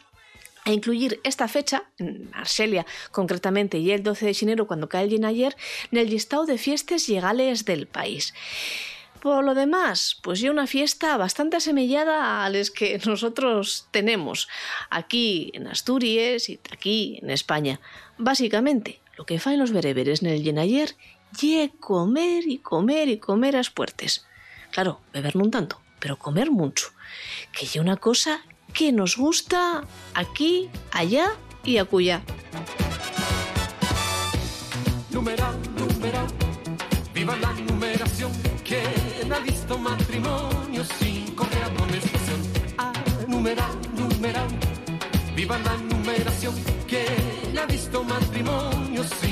a 0.65 0.73
incluir 0.73 1.21
esta 1.25 1.49
fecha, 1.49 1.85
en 1.99 2.31
Argelia 2.35 2.87
concretamente, 3.11 3.79
y 3.79 3.91
el 3.91 4.03
12 4.03 4.27
de 4.27 4.37
enero 4.43 4.67
cuando 4.67 4.89
cae 4.89 5.05
el 5.05 5.11
Yenayer, 5.11 5.57
en 5.91 5.99
el 5.99 6.11
listado 6.11 6.47
de 6.47 6.59
fiestas 6.59 7.09
legales 7.09 7.65
del 7.65 7.87
país. 7.87 8.35
Por 9.21 9.45
lo 9.45 9.55
demás, 9.55 10.19
pues 10.21 10.41
yo 10.41 10.51
una 10.51 10.67
fiesta 10.67 11.17
bastante 11.17 11.57
asemillada 11.57 12.45
a 12.45 12.51
las 12.51 12.71
que 12.71 13.01
nosotros 13.07 13.87
tenemos 13.93 14.49
aquí 14.91 15.53
en 15.55 15.69
Asturias 15.69 16.49
y 16.49 16.59
aquí 16.73 17.21
en 17.23 17.31
España. 17.31 17.81
Básicamente, 18.19 19.01
lo 19.17 19.25
que 19.25 19.39
faen 19.39 19.61
los 19.61 19.73
bereberes 19.73 20.23
en 20.23 20.31
el 20.31 20.43
Yenayer 20.43 20.97
ye 21.39 21.73
comer 21.79 22.47
y 22.47 22.59
comer 22.59 23.09
y 23.09 23.19
comer 23.19 23.57
a 23.57 23.61
espuertes. 23.61 24.27
Claro, 24.73 25.01
beber 25.13 25.37
no 25.37 25.49
tanto, 25.51 25.81
pero 26.01 26.19
comer 26.19 26.51
mucho. 26.51 26.89
Que 27.53 27.67
ya 27.67 27.81
una 27.81 27.97
cosa 27.97 28.45
que 28.73 28.93
nos 28.93 29.17
gusta 29.17 29.85
aquí, 30.15 30.71
allá 30.91 31.27
y 31.65 31.79
acullá. 31.79 32.23
Numeral, 35.11 35.57
numeral, 35.77 36.27
viva 37.15 37.37
la 37.37 37.53
numeración. 37.53 38.33
¿Quién 38.65 39.33
ha 39.33 39.39
visto 39.41 39.79
matrimonio 39.79 40.85
sin 40.99 41.35
correa 41.35 41.67
amonestación? 41.67 42.41
Ah, 42.79 42.93
numeral, 43.29 43.73
numeral, 43.97 44.49
viva 45.37 45.59
la 45.59 45.77
numeración. 45.77 46.55
¿Quién 46.89 47.59
ha 47.59 47.67
visto 47.67 48.03
matrimonio 48.03 49.05
sin 49.05 49.32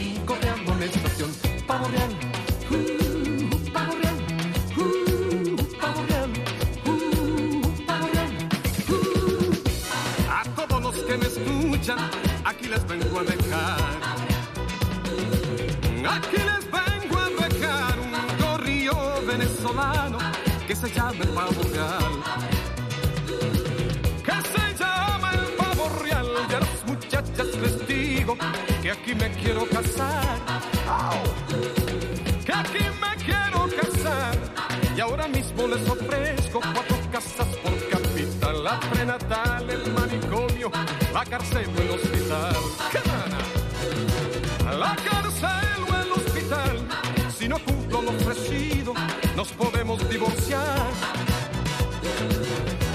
aquí 12.44 12.68
les 12.68 12.87
vengo 12.87 13.20
a 13.20 13.23
dejar. 13.23 13.80
Aquí 16.16 16.37
les 16.37 16.64
vengo 16.70 17.18
a 17.18 17.49
dejar 17.49 17.99
un 17.99 18.12
corrillo 18.42 18.97
venezolano 19.26 20.18
que 20.66 20.75
se 20.75 20.88
llama 20.90 21.23
el 21.23 21.28
pavo 21.28 21.62
real. 21.73 22.12
Que 24.25 24.32
se 24.52 24.64
llama 24.78 25.32
el 25.32 25.47
pavo 25.56 25.88
real. 26.02 26.26
Y 26.49 26.54
a 26.54 26.61
las 26.61 26.87
muchachas 26.87 27.47
les 27.62 27.87
digo 27.87 28.37
que 28.82 28.90
aquí 28.90 29.14
me 29.14 29.30
quiero 29.32 29.66
casar. 29.68 30.38
Que 32.44 32.52
aquí 32.52 32.85
me 33.00 33.25
quiero 33.25 33.68
casar. 33.80 34.38
Y 34.97 35.00
ahora 35.00 35.28
mismo 35.28 35.66
les 35.68 35.88
ofrezco 35.88 36.39
la 41.12 41.25
cárcel 41.25 41.69
o 41.77 41.83
el 41.83 41.91
hospital. 41.91 42.55
La 44.79 44.97
cárcel 44.97 45.83
o 45.89 45.97
el 46.03 46.12
hospital, 46.12 46.89
si 47.37 47.49
no 47.49 47.59
cumplo 47.59 48.03
lo 48.03 48.11
ofrecido, 48.11 48.95
nos 49.37 49.49
podemos 49.53 50.09
divorciar. 50.09 50.87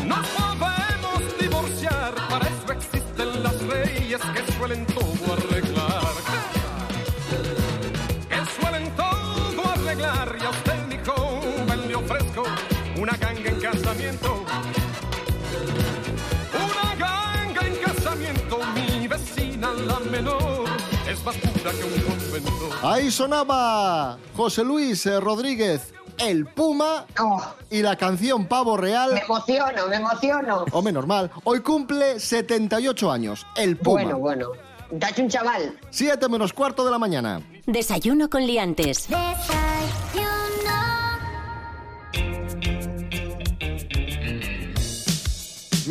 Nos 0.05 0.27
podemos 0.27 1.37
divorciar, 1.39 2.13
para 2.29 2.47
eso 2.47 2.71
existen 2.71 3.43
las 3.43 3.61
leyes 3.63 4.21
que 4.33 4.51
suelen 4.53 4.85
todo 4.87 5.33
arreglar. 5.33 5.54
Más 21.25 21.35
pura 21.37 21.71
que 21.71 21.83
un 21.83 22.01
convento. 22.01 22.69
Ahí 22.83 23.11
sonaba 23.11 24.17
José 24.35 24.63
Luis 24.63 25.05
eh, 25.05 25.19
Rodríguez, 25.19 25.93
el 26.17 26.45
Puma, 26.45 27.05
Oh, 27.19 27.41
y 27.69 27.81
la 27.81 27.95
canción 27.97 28.45
Pavo 28.45 28.77
Real, 28.77 29.13
me 29.13 29.19
emociono, 29.21 29.87
me 29.87 29.95
emociono. 29.97 30.65
o 30.71 30.81
menos 30.81 31.05
mal, 31.07 31.31
hoy 31.43 31.59
cumple 31.61 32.19
78 32.19 33.11
años, 33.11 33.45
el 33.55 33.77
Puma. 33.77 34.01
Bueno, 34.03 34.17
bueno. 34.19 34.47
Te 34.99 35.03
ha 35.05 35.09
hecho 35.09 35.23
un 35.23 35.29
chaval. 35.29 35.79
7 35.89 36.29
menos 36.29 36.53
cuarto 36.53 36.85
de 36.85 36.91
la 36.91 36.99
mañana. 36.99 37.41
Desayuno 37.65 38.29
con 38.29 38.45
liantes. 38.45 39.07
Desayuno. 39.09 40.24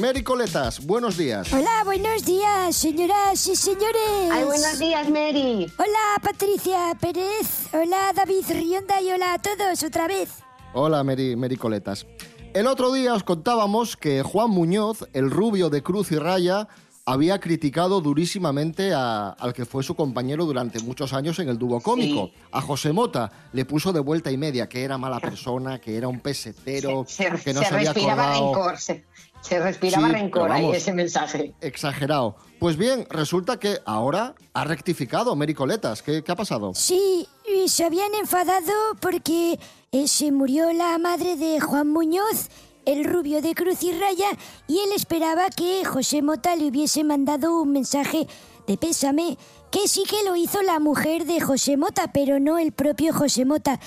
Mary 0.04 0.22
Coletas, 0.22 0.84
buenos 0.84 1.16
días. 1.16 1.50
Hola, 1.50 1.80
buenos 1.82 2.26
días, 2.26 2.76
señoras 2.76 3.46
y 3.46 3.56
señores. 3.56 4.30
Ay, 4.30 4.44
buenos 4.44 4.78
días, 4.78 5.08
Mary. 5.08 5.66
Hola, 5.78 6.20
Patricia 6.22 6.92
Pérez. 7.00 7.68
Hola, 7.72 8.12
David 8.14 8.44
Rionda 8.50 9.00
y 9.00 9.10
hola 9.12 9.32
a 9.32 9.38
todos 9.40 9.82
otra 9.82 10.06
vez. 10.06 10.28
Hola, 10.74 11.02
Mary, 11.04 11.36
Mary 11.36 11.56
Coletas. 11.56 12.06
El 12.52 12.66
otro 12.66 12.92
día 12.92 13.14
os 13.14 13.24
contábamos 13.24 13.96
que 13.96 14.22
Juan 14.22 14.50
Muñoz, 14.50 15.08
el 15.14 15.30
rubio 15.30 15.70
de 15.70 15.82
Cruz 15.82 16.12
y 16.12 16.16
Raya, 16.18 16.68
había 17.06 17.40
criticado 17.40 18.02
durísimamente 18.02 18.92
a- 18.92 19.30
al 19.30 19.54
que 19.54 19.64
fue 19.64 19.82
su 19.82 19.94
compañero 19.94 20.44
durante 20.44 20.80
muchos 20.80 21.14
años 21.14 21.38
en 21.38 21.48
el 21.48 21.56
dúo 21.58 21.80
cómico. 21.80 22.30
A 22.52 22.60
José 22.60 22.92
Mota 22.92 23.32
le 23.54 23.64
puso 23.64 23.90
de 23.94 24.00
vuelta 24.00 24.30
y 24.30 24.36
media 24.36 24.68
que 24.68 24.84
era 24.84 24.98
mala 24.98 25.18
persona, 25.20 25.80
que 25.80 25.96
era 25.96 26.08
un 26.08 26.20
pesetero, 26.20 27.06
Se, 27.08 27.30
que 27.42 27.54
no 27.54 27.60
se 27.62 27.68
se, 27.68 27.74
había 27.74 27.92
respiraba 27.94 28.34
acordado. 28.34 28.70
rencor. 28.70 28.78
Se, 29.44 29.60
respiraba 29.60 30.06
Sí, 30.08 30.12
rencor 30.14 30.42
pero 30.42 30.54
ahí 30.54 30.62
vamos. 30.62 30.76
ese 30.76 30.92
mensaje. 30.92 31.54
Exagerado. 31.60 32.36
Pues 32.58 32.76
bien, 32.78 33.06
resulta 33.10 33.58
que 33.58 33.78
ahora 33.84 34.34
ha 34.54 34.64
rectificado 34.64 35.36
Mary 35.36 35.52
Coletas. 35.52 36.02
¿Qué, 36.02 36.22
qué 36.24 36.32
ha 36.32 36.36
pasado? 36.36 36.72
Sí, 36.74 37.28
y 37.46 37.68
se 37.68 37.84
habían 37.84 38.14
enfadado 38.14 38.72
porque 39.00 39.58
eh, 39.92 40.08
se 40.08 40.32
murió 40.32 40.72
la 40.72 40.96
madre 40.98 41.36
de 41.36 41.60
Juan 41.60 41.90
Muñoz, 41.90 42.48
el 42.86 43.04
rubio 43.04 43.42
de 43.42 43.54
Cruz 43.54 43.82
y 43.82 43.92
Raya, 43.92 44.30
y 44.66 44.78
él 44.78 44.92
esperaba 44.94 45.50
que 45.50 45.84
José 45.84 46.22
Mota 46.22 46.56
le 46.56 46.68
hubiese 46.68 47.04
mandado 47.04 47.60
un 47.60 47.72
mensaje 47.72 48.26
de 48.66 48.78
pésame, 48.78 49.36
que 49.70 49.88
sí 49.88 50.04
que 50.08 50.24
lo 50.24 50.36
hizo 50.36 50.62
la 50.62 50.78
mujer 50.80 51.26
de 51.26 51.40
José 51.40 51.76
Mota, 51.76 52.12
pero 52.14 52.40
no 52.40 52.56
el 52.56 52.72
propio 52.72 53.12
José 53.12 53.44
Mota. 53.44 53.78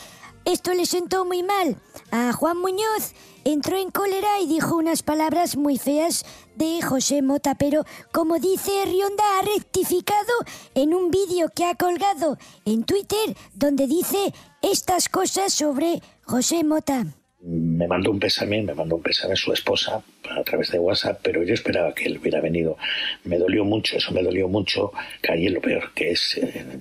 Esto 0.45 0.73
le 0.73 0.85
sentó 0.85 1.25
muy 1.25 1.41
mal 1.43 1.77
a 2.11 2.31
Juan 2.31 2.57
Muñoz, 2.57 3.11
entró 3.51 3.77
en 3.77 3.91
cólera 3.91 4.41
y 4.41 4.47
dijo 4.47 4.75
unas 4.75 5.03
palabras 5.03 5.55
muy 5.55 5.77
feas 5.77 6.25
de 6.55 6.81
José 6.81 7.21
Mota, 7.21 7.55
pero 7.55 7.85
como 8.11 8.39
dice 8.39 8.71
Rionda, 8.85 9.23
ha 9.39 9.41
rectificado 9.43 10.33
en 10.75 10.93
un 10.93 11.11
vídeo 11.11 11.47
que 11.55 11.63
ha 11.63 11.75
colgado 11.75 12.37
en 12.65 12.83
Twitter 12.83 13.37
donde 13.53 13.87
dice 13.87 14.33
estas 14.61 15.07
cosas 15.07 15.53
sobre 15.53 16.01
José 16.25 16.65
Mota. 16.65 17.05
Me 17.39 17.87
mandó 17.87 18.11
un 18.11 18.19
pésame, 18.19 18.63
me 18.63 18.73
mandó 18.73 18.95
un 18.95 19.03
pésame 19.03 19.35
su 19.35 19.53
esposa 19.53 20.01
a 20.29 20.43
través 20.43 20.71
de 20.71 20.79
WhatsApp, 20.79 21.19
pero 21.21 21.43
yo 21.43 21.53
esperaba 21.53 21.93
que 21.93 22.05
él 22.05 22.17
hubiera 22.17 22.41
venido. 22.41 22.77
Me 23.23 23.37
dolió 23.37 23.63
mucho, 23.63 23.97
eso 23.97 24.11
me 24.11 24.23
dolió 24.23 24.47
mucho. 24.47 24.91
Caí 25.21 25.45
en 25.45 25.53
lo 25.53 25.61
peor, 25.61 25.93
que 25.93 26.11
es 26.11 26.37
eh, 26.37 26.79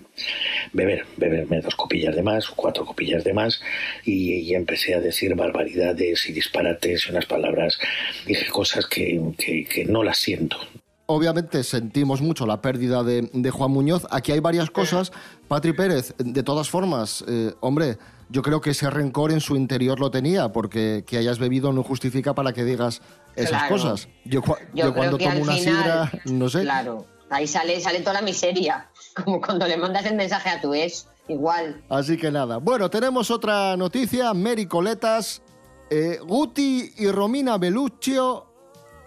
beber, 0.72 1.04
beberme 1.16 1.60
dos 1.60 1.76
copillas 1.76 2.16
de 2.16 2.22
más, 2.22 2.48
cuatro 2.48 2.86
copillas 2.86 3.22
de 3.22 3.34
más, 3.34 3.60
y, 4.04 4.34
y 4.34 4.54
empecé 4.54 4.94
a 4.94 5.00
decir 5.00 5.34
barbaridades 5.34 6.28
y 6.28 6.32
disparates 6.32 7.06
y 7.06 7.10
unas 7.10 7.26
palabras. 7.26 7.78
Dije 8.26 8.48
cosas 8.48 8.86
que, 8.86 9.20
que, 9.36 9.64
que 9.64 9.84
no 9.84 10.02
las 10.02 10.18
siento. 10.18 10.56
Obviamente 11.08 11.62
sentimos 11.62 12.20
mucho 12.20 12.46
la 12.46 12.60
pérdida 12.60 13.04
de, 13.04 13.28
de 13.32 13.50
Juan 13.50 13.70
Muñoz. 13.70 14.06
Aquí 14.10 14.32
hay 14.32 14.40
varias 14.40 14.70
cosas. 14.70 15.12
Patri 15.46 15.72
Pérez, 15.72 16.14
de 16.18 16.42
todas 16.42 16.68
formas, 16.68 17.24
eh, 17.28 17.52
hombre, 17.60 17.96
yo 18.28 18.42
creo 18.42 18.60
que 18.60 18.70
ese 18.70 18.90
rencor 18.90 19.30
en 19.32 19.40
su 19.40 19.56
interior 19.56 20.00
lo 20.00 20.10
tenía, 20.10 20.52
porque 20.52 21.04
que 21.06 21.18
hayas 21.18 21.38
bebido 21.38 21.72
no 21.72 21.82
justifica 21.82 22.34
para 22.34 22.52
que 22.52 22.64
digas 22.64 23.00
esas 23.36 23.62
Claro. 23.62 23.68
cosas. 23.74 24.08
Yo, 24.24 24.42
cua- 24.42 24.58
Yo, 24.74 24.86
yo 24.86 24.92
creo 24.92 24.94
cuando 24.94 25.18
tomo 25.18 25.42
una 25.42 25.52
final, 25.54 26.08
sidra, 26.10 26.12
no 26.26 26.48
sé. 26.48 26.62
Claro, 26.62 27.06
ahí 27.30 27.46
sale, 27.46 27.80
sale 27.80 28.00
toda 28.00 28.14
la 28.14 28.22
miseria. 28.22 28.88
Como 29.24 29.40
cuando 29.40 29.66
le 29.66 29.76
mandas 29.76 30.04
el 30.06 30.14
mensaje 30.16 30.48
a 30.50 30.60
tu 30.60 30.74
ex. 30.74 31.08
Igual. 31.28 31.82
Así 31.88 32.16
que 32.16 32.30
nada. 32.30 32.58
Bueno, 32.58 32.88
tenemos 32.88 33.30
otra 33.32 33.76
noticia. 33.76 34.32
Mary 34.32 34.66
Coletas, 34.66 35.42
eh, 35.90 36.18
Guti 36.24 36.92
y 36.98 37.08
Romina 37.10 37.58
Beluccio 37.58 38.46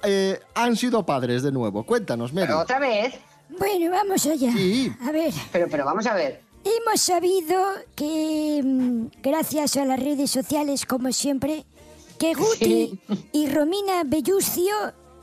eh, 0.04 0.38
han 0.54 0.76
sido 0.76 1.06
padres 1.06 1.44
de 1.44 1.52
nuevo. 1.54 1.86
Cuéntanos, 1.86 2.34
Mary. 2.34 2.48
Pero 2.48 2.60
otra 2.60 2.78
vez. 2.80 3.16
Bueno, 3.58 3.90
vamos 3.92 4.26
allá. 4.26 4.52
Sí. 4.52 4.92
A 5.08 5.12
ver, 5.12 5.34
Pero, 5.52 5.68
pero 5.72 5.86
vamos 5.86 6.06
a 6.08 6.14
ver. 6.14 6.42
Hemos 6.64 7.02
sabido 7.02 7.62
que 7.96 8.62
mm, 8.64 9.08
gracias 9.22 9.78
a 9.78 9.86
las 9.86 10.00
redes 10.00 10.32
sociales, 10.32 10.86
como 10.86 11.12
siempre, 11.12 11.66
que 12.20 12.34
Guti 12.34 13.00
y 13.32 13.48
Romina 13.50 14.04
Bellucio 14.06 14.76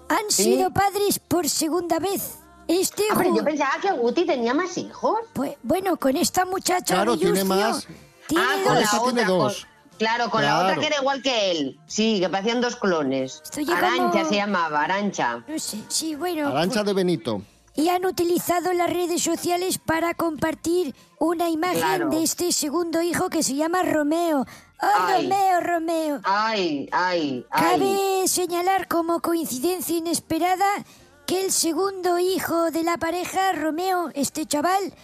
han 0.09 0.31
Sí. 0.31 0.44
sido 0.44 0.70
padres 0.72 1.18
por 1.18 1.49
segunda 1.49 1.99
vez. 1.99 2.38
Este 2.68 3.05
Ah, 3.11 3.14
pero 3.16 3.37
yo 3.37 3.44
pensaba 3.44 3.72
que 3.81 3.92
Guti 3.92 4.25
tenía 4.25 4.53
más 4.55 4.77
hijos. 4.79 5.18
Pues 5.35 5.53
bueno, 5.62 5.96
con 5.99 6.16
esta 6.16 6.44
muchacha 6.44 6.94
Claro, 6.94 7.16
tiene 7.16 7.44
más. 7.44 7.87
tiene 8.27 8.44
ah, 8.44 8.57
dos. 8.57 8.66
con 8.66 8.75
la 8.75 8.81
otra. 8.81 9.01
tiene 9.12 9.27
con- 9.29 9.38
dos. 9.38 9.66
claro, 9.99 10.31
con 10.31 10.42
la 10.42 10.59
otra 10.61 10.77
que 10.77 10.87
era 10.87 10.96
igual 11.01 11.22
que 11.22 11.51
él. 11.53 11.79
Sí, 11.87 12.18
que 12.20 12.29
parecían 12.29 12.61
dos 12.61 12.75
clones. 12.77 13.42
Arancha 13.72 14.11
como- 14.11 14.29
se 14.29 14.35
llamaba, 14.35 14.83
Arancha. 14.83 15.44
No 15.46 15.59
sé, 15.59 15.79
sí, 15.88 16.14
bueno. 16.16 16.49
Arancha 16.49 16.83
de 16.83 16.92
Benito. 16.92 17.42
Y 17.76 17.88
han 17.90 18.06
utilizado 18.06 18.72
las 18.72 18.90
redes 18.90 19.22
sociales 19.22 19.78
para 19.78 20.14
compartir 20.14 20.94
una 21.18 21.50
imagen 21.50 21.78
Claro. 21.78 22.08
de 22.10 22.22
este 22.22 22.50
segundo 22.52 23.02
hijo 23.02 23.28
que 23.28 23.42
se 23.42 23.54
llama 23.54 23.82
Romeo. 23.82 24.46
¡Oh, 24.82 24.86
Ay. 25.06 25.22
Romeo, 25.24 25.60
Romeo! 25.60 26.20
Ay, 26.24 26.88
ay, 26.92 27.46
ay. 27.50 27.78
Cabe 27.78 28.28
señalar 28.28 28.88
como 28.88 29.20
coincidencia 29.20 29.96
inesperada 29.96 30.66
que 31.26 31.44
el 31.44 31.52
segundo 31.52 32.18
hijo 32.18 32.70
de 32.70 32.82
la 32.82 32.96
pareja, 32.98 33.52
Romeo, 33.52 34.10
este 34.14 34.46
chaval, 34.46 34.94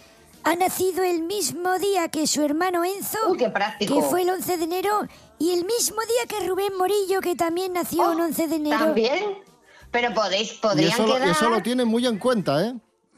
ha 0.43 0.55
nacido 0.55 1.03
el 1.03 1.21
mismo 1.23 1.77
día 1.79 2.07
que 2.09 2.27
su 2.27 2.41
hermano 2.43 2.83
Enzo, 2.83 3.17
Uy, 3.29 3.37
qué 3.37 3.49
práctico. 3.49 3.95
que 3.95 4.01
fue 4.01 4.21
el 4.23 4.29
11 4.29 4.57
de 4.57 4.63
enero, 4.63 5.07
y 5.39 5.51
el 5.51 5.65
mismo 5.65 6.01
día 6.01 6.27
que 6.27 6.47
Rubén 6.47 6.75
Morillo, 6.77 7.21
que 7.21 7.35
también 7.35 7.73
nació 7.73 8.03
Oh, 8.07 8.11
el 8.13 8.21
11 8.21 8.47
de 8.47 8.55
enero. 8.55 8.77
¿También? 8.79 9.23
Pero 9.93 10.13
podéis, 10.13 10.55
Y 10.55 10.57
podrían 10.57 10.91
eso, 10.91 11.07
lo- 11.07 11.13
quedar... 11.15 11.29
eso 11.29 11.49
lo 11.49 11.61
tienen 11.61 11.87
muy 11.87 12.05
en 12.05 12.17
cuenta, 12.19 12.61
¿eh? 12.65 12.73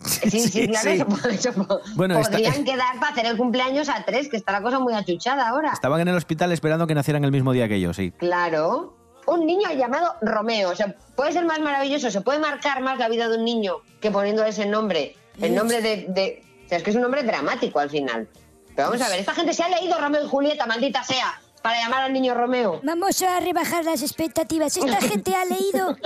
Sí, 0.06 0.30
sí, 0.30 0.40
Sí, 0.50 0.68
claro, 0.68 0.92
sí. 0.92 1.02
Eso, 1.32 1.50
está- 1.50 2.30
podrían 2.30 2.64
quedar 2.66 3.00
para 3.00 3.12
hacer 3.14 3.26
el 3.26 3.38
cumpleaños 3.38 3.90
a 3.90 4.04
tres, 4.06 4.28
que 4.30 4.38
está 4.38 4.52
la 4.52 4.62
cosa 4.62 4.78
muy 4.78 4.94
achuchada 4.94 5.48
ahora. 5.48 5.72
Estaban 5.72 6.02
en 6.02 6.10
el 6.10 6.16
hospital 6.16 6.52
esperando 6.52 6.86
que 6.86 6.94
nacieran 6.94 7.24
el 7.24 7.32
mismo 7.32 7.54
día 7.54 7.68
que 7.68 7.76
ellos, 7.78 7.96
sí. 7.96 8.12
Claro. 8.12 8.96
Un 9.26 9.48
niño 9.48 9.72
llamado 9.72 10.14
Romeo. 10.22 10.70
O 10.70 10.76
sea, 10.76 10.96
puede 11.16 11.32
ser 11.32 11.46
más 11.46 11.60
maravilloso, 11.60 12.12
se 12.12 12.22
puede 12.22 12.38
marcar 12.40 12.82
más 12.82 13.00
la 13.00 13.10
vida 13.10 13.28
de 13.30 13.38
un 13.38 13.46
niño 13.46 13.78
que 14.02 14.12
poniendo 14.12 14.44
ese 14.46 14.68
nombre. 14.68 15.16
El 15.42 15.56
nombre 15.56 15.82
de, 15.82 16.06
de- 16.10 16.44
O 16.66 16.70
sea, 16.70 16.78
es 16.78 16.84
que 16.84 16.90
es 16.92 16.96
un 16.96 17.02
nombre 17.02 17.24
dramático 17.24 17.80
al 17.80 17.90
final. 17.90 18.28
Pero 18.76 18.90
vamos 18.90 19.02
a 19.02 19.10
ver, 19.10 19.20
esta 19.22 19.34
gente 19.34 19.54
se 19.54 19.64
ha 19.64 19.70
leído 19.70 19.98
Romeo 19.98 20.26
y 20.26 20.28
Julieta, 20.30 20.66
maldita 20.66 21.04
sea, 21.04 21.42
para 21.66 21.80
llamar 21.80 22.04
al 22.04 22.14
niño 22.14 22.36
Romeo. 22.36 22.80
Vamos 22.84 23.20
a 23.24 23.40
rebajar 23.40 23.84
las 23.86 24.04
expectativas. 24.04 24.78
¿Esta 24.78 25.02
gente 25.02 25.34
ha 25.36 25.46
leído 25.46 25.98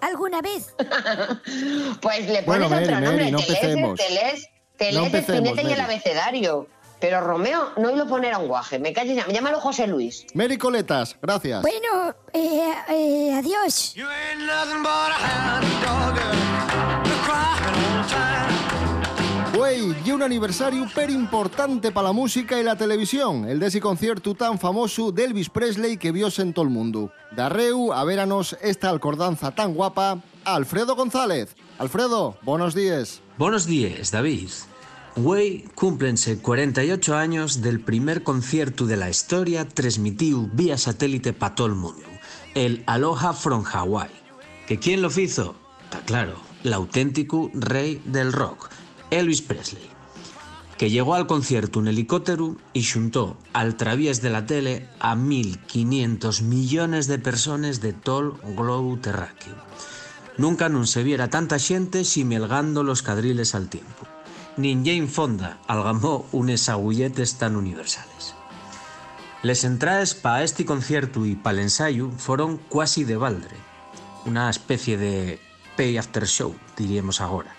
alguna 0.00 0.42
vez? 0.42 0.74
Pues 2.02 2.28
le 2.28 2.42
Bueno, 2.42 2.68
pones 2.68 2.70
Mary, 2.70 2.84
otro 2.84 3.00
nombre. 3.00 3.30
Mary, 3.30 3.30
no 3.30 3.38
te, 3.38 3.46
lees, 3.46 3.62
empecemos. 3.62 4.00
te 4.00 4.10
lees, 4.10 4.48
te 4.76 4.92
No 4.92 5.00
lees 5.02 5.14
Spinetta 5.14 5.62
y 5.62 5.72
el 5.72 5.80
abecedario. 5.80 6.66
Pero 6.98 7.20
Romeo 7.20 7.70
no 7.76 7.94
lo 7.94 8.08
poner 8.08 8.32
a 8.34 8.38
un 8.38 8.48
guaje. 8.48 8.80
Me 8.80 8.92
calles, 8.92 9.24
llámalo 9.28 9.60
José 9.60 9.86
Luis. 9.86 10.26
Mary 10.34 10.58
Coletas, 10.58 11.16
gracias. 11.22 11.62
Bueno, 11.62 12.12
eh, 12.32 12.74
eh, 12.88 13.34
adiós. 13.36 13.94
Güey, 19.64 19.96
y 20.04 20.10
un 20.10 20.22
aniversario 20.22 20.86
per 20.94 21.08
importante 21.08 21.90
para 21.90 22.08
la 22.08 22.12
música 22.12 22.60
y 22.60 22.62
la 22.62 22.76
televisión, 22.76 23.48
el 23.48 23.58
de 23.58 23.68
ese 23.68 23.80
concierto 23.80 24.34
tan 24.34 24.58
famoso 24.58 25.10
de 25.10 25.24
Elvis 25.24 25.48
Presley 25.48 25.96
que 25.96 26.12
vio 26.12 26.28
en 26.36 26.52
todo 26.52 26.66
el 26.66 26.70
mundo. 26.70 27.10
Darreu, 27.34 27.90
a 27.94 28.04
veranos 28.04 28.58
esta 28.60 28.90
alcordanza 28.90 29.54
tan 29.54 29.72
guapa, 29.72 30.22
Alfredo 30.44 30.94
González. 30.94 31.56
Alfredo, 31.78 32.36
buenos 32.42 32.74
días. 32.74 33.22
Buenos 33.38 33.64
días, 33.64 34.10
David. 34.10 34.50
Güey, 35.16 35.64
cúmplense 35.74 36.36
48 36.42 37.16
años 37.16 37.62
del 37.62 37.80
primer 37.80 38.22
concierto 38.22 38.84
de 38.84 38.98
la 38.98 39.08
historia 39.08 39.66
transmitido 39.66 40.46
vía 40.52 40.76
satélite 40.76 41.32
para 41.32 41.54
todo 41.54 41.68
el 41.68 41.74
mundo, 41.74 42.04
el 42.54 42.84
Aloha 42.86 43.32
from 43.32 43.64
Hawaii. 43.64 44.10
¿Que 44.66 44.78
quién 44.78 45.00
lo 45.00 45.08
hizo? 45.08 45.54
Está 45.84 46.00
claro, 46.00 46.34
el 46.64 46.74
auténtico 46.74 47.50
rey 47.54 48.02
del 48.04 48.30
rock, 48.34 48.68
Elvis 49.14 49.42
Presley, 49.42 49.88
que 50.76 50.90
llegó 50.90 51.14
al 51.14 51.26
concierto 51.26 51.78
un 51.78 51.88
helicóptero 51.88 52.56
y 52.72 52.82
xuntó 52.82 53.36
al 53.52 53.76
través 53.76 54.22
de 54.22 54.30
la 54.30 54.44
tele 54.44 54.88
a 54.98 55.14
1.500 55.14 56.42
millones 56.42 57.06
de 57.06 57.18
personas 57.18 57.80
de 57.80 57.92
todo 57.92 58.36
el 58.42 58.56
globo 58.56 58.98
terráqueo. 58.98 59.54
Nunca 60.36 60.66
non 60.66 60.90
se 60.90 61.06
viera 61.06 61.30
tanta 61.30 61.62
xente 61.62 62.02
ximelgando 62.02 62.82
los 62.82 63.06
cadriles 63.06 63.54
al 63.54 63.70
tiempo. 63.70 64.02
Nin 64.58 64.82
Jane 64.82 65.06
Fonda 65.06 65.62
algamó 65.70 66.26
unes 66.34 66.66
agulletes 66.66 67.38
tan 67.38 67.54
universales. 67.54 68.34
Les 69.46 69.62
entraes 69.62 70.18
pa 70.18 70.42
este 70.42 70.66
concierto 70.66 71.22
y 71.22 71.38
pa 71.38 71.54
l'ensayo 71.54 72.10
foron 72.18 72.58
quasi 72.66 73.06
de 73.06 73.14
baldre, 73.14 73.54
una 74.26 74.50
especie 74.50 74.98
de 74.98 75.38
pay 75.78 75.98
after 76.02 76.26
show, 76.26 76.50
diríamos 76.74 77.20
agora. 77.20 77.54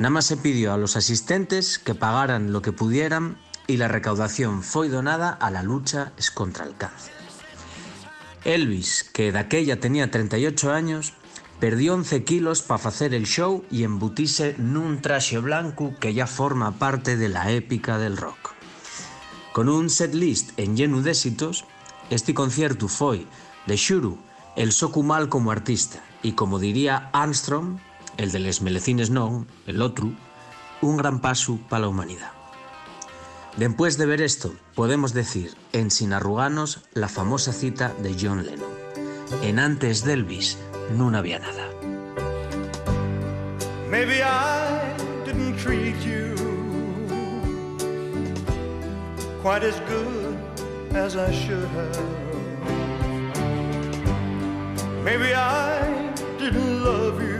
Nada 0.00 0.08
más 0.08 0.24
se 0.24 0.38
pidió 0.38 0.72
a 0.72 0.78
los 0.78 0.96
asistentes 0.96 1.78
que 1.78 1.94
pagaran 1.94 2.54
lo 2.54 2.62
que 2.62 2.72
pudieran 2.72 3.36
y 3.66 3.76
la 3.76 3.86
recaudación 3.86 4.64
foi 4.64 4.88
donada 4.88 5.28
a 5.28 5.52
la 5.52 5.60
lucha 5.60 6.16
contra 6.32 6.64
el 6.64 6.72
cáncer. 6.72 7.12
Elvis, 8.48 9.04
que 9.04 9.28
daquella 9.28 9.76
tenía 9.76 10.10
38 10.10 10.72
años, 10.72 11.12
perdió 11.60 11.92
11 11.92 12.24
kilos 12.24 12.62
para 12.62 12.88
hacer 12.88 13.12
el 13.12 13.26
show 13.28 13.62
y 13.68 13.84
embutise 13.84 14.56
nun 14.56 15.04
traxe 15.04 15.36
blanco 15.36 15.92
que 16.00 16.16
ya 16.16 16.24
forma 16.24 16.80
parte 16.80 17.20
de 17.20 17.28
la 17.28 17.52
épica 17.52 18.00
del 18.00 18.16
rock. 18.16 18.56
Con 19.52 19.68
un 19.68 19.92
setlist 19.92 20.56
en 20.56 20.80
lleno 20.80 21.04
de 21.04 21.12
éxitos, 21.12 21.68
este 22.08 22.32
concierto 22.32 22.88
foi, 22.88 23.28
de 23.68 23.76
xuro, 23.76 24.16
el 24.56 24.72
socu 24.72 25.04
mal 25.04 25.28
como 25.28 25.52
artista 25.52 26.00
y 26.24 26.32
como 26.32 26.56
diría 26.56 27.12
Armstrong, 27.12 27.76
el 28.20 28.32
de 28.32 28.38
les 28.38 28.60
melecines 28.60 29.08
non, 29.08 29.48
el 29.64 29.80
otro, 29.80 30.12
un 30.82 30.98
gran 31.00 31.24
paso 31.24 31.58
para 31.70 31.82
la 31.82 31.88
humanidad. 31.88 32.32
Después 33.56 33.96
de 33.96 34.04
ver 34.04 34.20
esto, 34.20 34.52
podemos 34.74 35.14
decir, 35.14 35.56
en 35.72 35.90
Sin 35.90 36.12
arruganos, 36.12 36.84
la 36.92 37.08
famosa 37.08 37.54
cita 37.54 37.94
de 38.02 38.14
John 38.20 38.44
Lennon. 38.44 38.68
En 39.40 39.58
antes 39.58 40.04
de 40.04 40.16
no 40.94 41.08
había 41.16 41.38
nada. 41.38 41.66
Maybe 43.88 44.22
I 44.22 44.92
didn't 45.24 45.56
treat 45.56 45.96
you 46.04 46.34
quite 49.40 49.64
as 49.64 49.80
good 49.88 50.36
as 50.94 51.16
I 51.16 51.32
should 51.32 51.66
have. 51.74 52.04
Maybe 55.02 55.34
I 55.34 56.12
didn't 56.38 56.84
love 56.84 57.22
you 57.22 57.39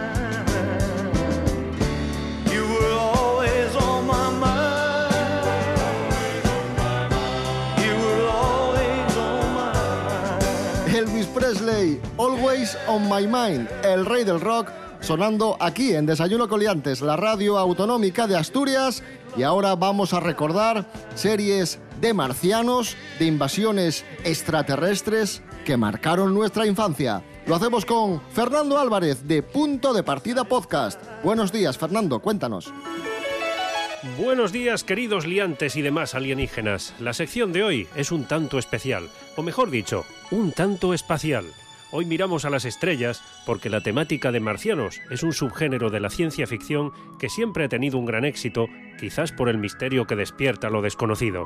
On 12.87 13.09
My 13.09 13.25
Mind, 13.25 13.67
el 13.83 14.05
rey 14.05 14.23
del 14.23 14.39
rock, 14.39 14.69
sonando 14.99 15.57
aquí 15.59 15.95
en 15.95 16.05
Desayuno 16.05 16.47
Coliantes, 16.47 17.01
la 17.01 17.17
radio 17.17 17.57
autonómica 17.57 18.27
de 18.27 18.37
Asturias. 18.37 19.01
Y 19.35 19.41
ahora 19.41 19.75
vamos 19.75 20.13
a 20.13 20.19
recordar 20.19 20.85
series 21.15 21.79
de 21.99 22.13
marcianos, 22.13 22.95
de 23.17 23.25
invasiones 23.25 24.05
extraterrestres 24.23 25.41
que 25.65 25.75
marcaron 25.75 26.35
nuestra 26.35 26.67
infancia. 26.67 27.23
Lo 27.47 27.55
hacemos 27.55 27.83
con 27.83 28.21
Fernando 28.31 28.77
Álvarez 28.77 29.27
de 29.27 29.41
Punto 29.41 29.91
de 29.91 30.03
Partida 30.03 30.43
Podcast. 30.43 31.01
Buenos 31.23 31.51
días, 31.51 31.79
Fernando, 31.79 32.19
cuéntanos. 32.19 32.71
Buenos 34.19 34.51
días, 34.51 34.83
queridos 34.83 35.25
liantes 35.25 35.75
y 35.75 35.81
demás 35.81 36.13
alienígenas. 36.13 36.93
La 36.99 37.13
sección 37.13 37.53
de 37.53 37.63
hoy 37.63 37.87
es 37.95 38.11
un 38.11 38.25
tanto 38.25 38.59
especial, 38.59 39.09
o 39.35 39.41
mejor 39.41 39.71
dicho, 39.71 40.05
un 40.29 40.51
tanto 40.51 40.93
espacial. 40.93 41.45
Hoy 41.93 42.05
miramos 42.05 42.45
a 42.45 42.49
las 42.49 42.63
estrellas 42.63 43.21
porque 43.45 43.69
la 43.69 43.81
temática 43.81 44.31
de 44.31 44.39
marcianos 44.39 45.01
es 45.09 45.23
un 45.23 45.33
subgénero 45.33 45.89
de 45.89 45.99
la 45.99 46.09
ciencia 46.09 46.47
ficción 46.47 46.93
que 47.19 47.29
siempre 47.29 47.65
ha 47.65 47.69
tenido 47.69 47.97
un 47.97 48.05
gran 48.05 48.23
éxito, 48.23 48.67
quizás 48.97 49.33
por 49.33 49.49
el 49.49 49.57
misterio 49.57 50.07
que 50.07 50.15
despierta 50.15 50.69
lo 50.69 50.81
desconocido. 50.81 51.45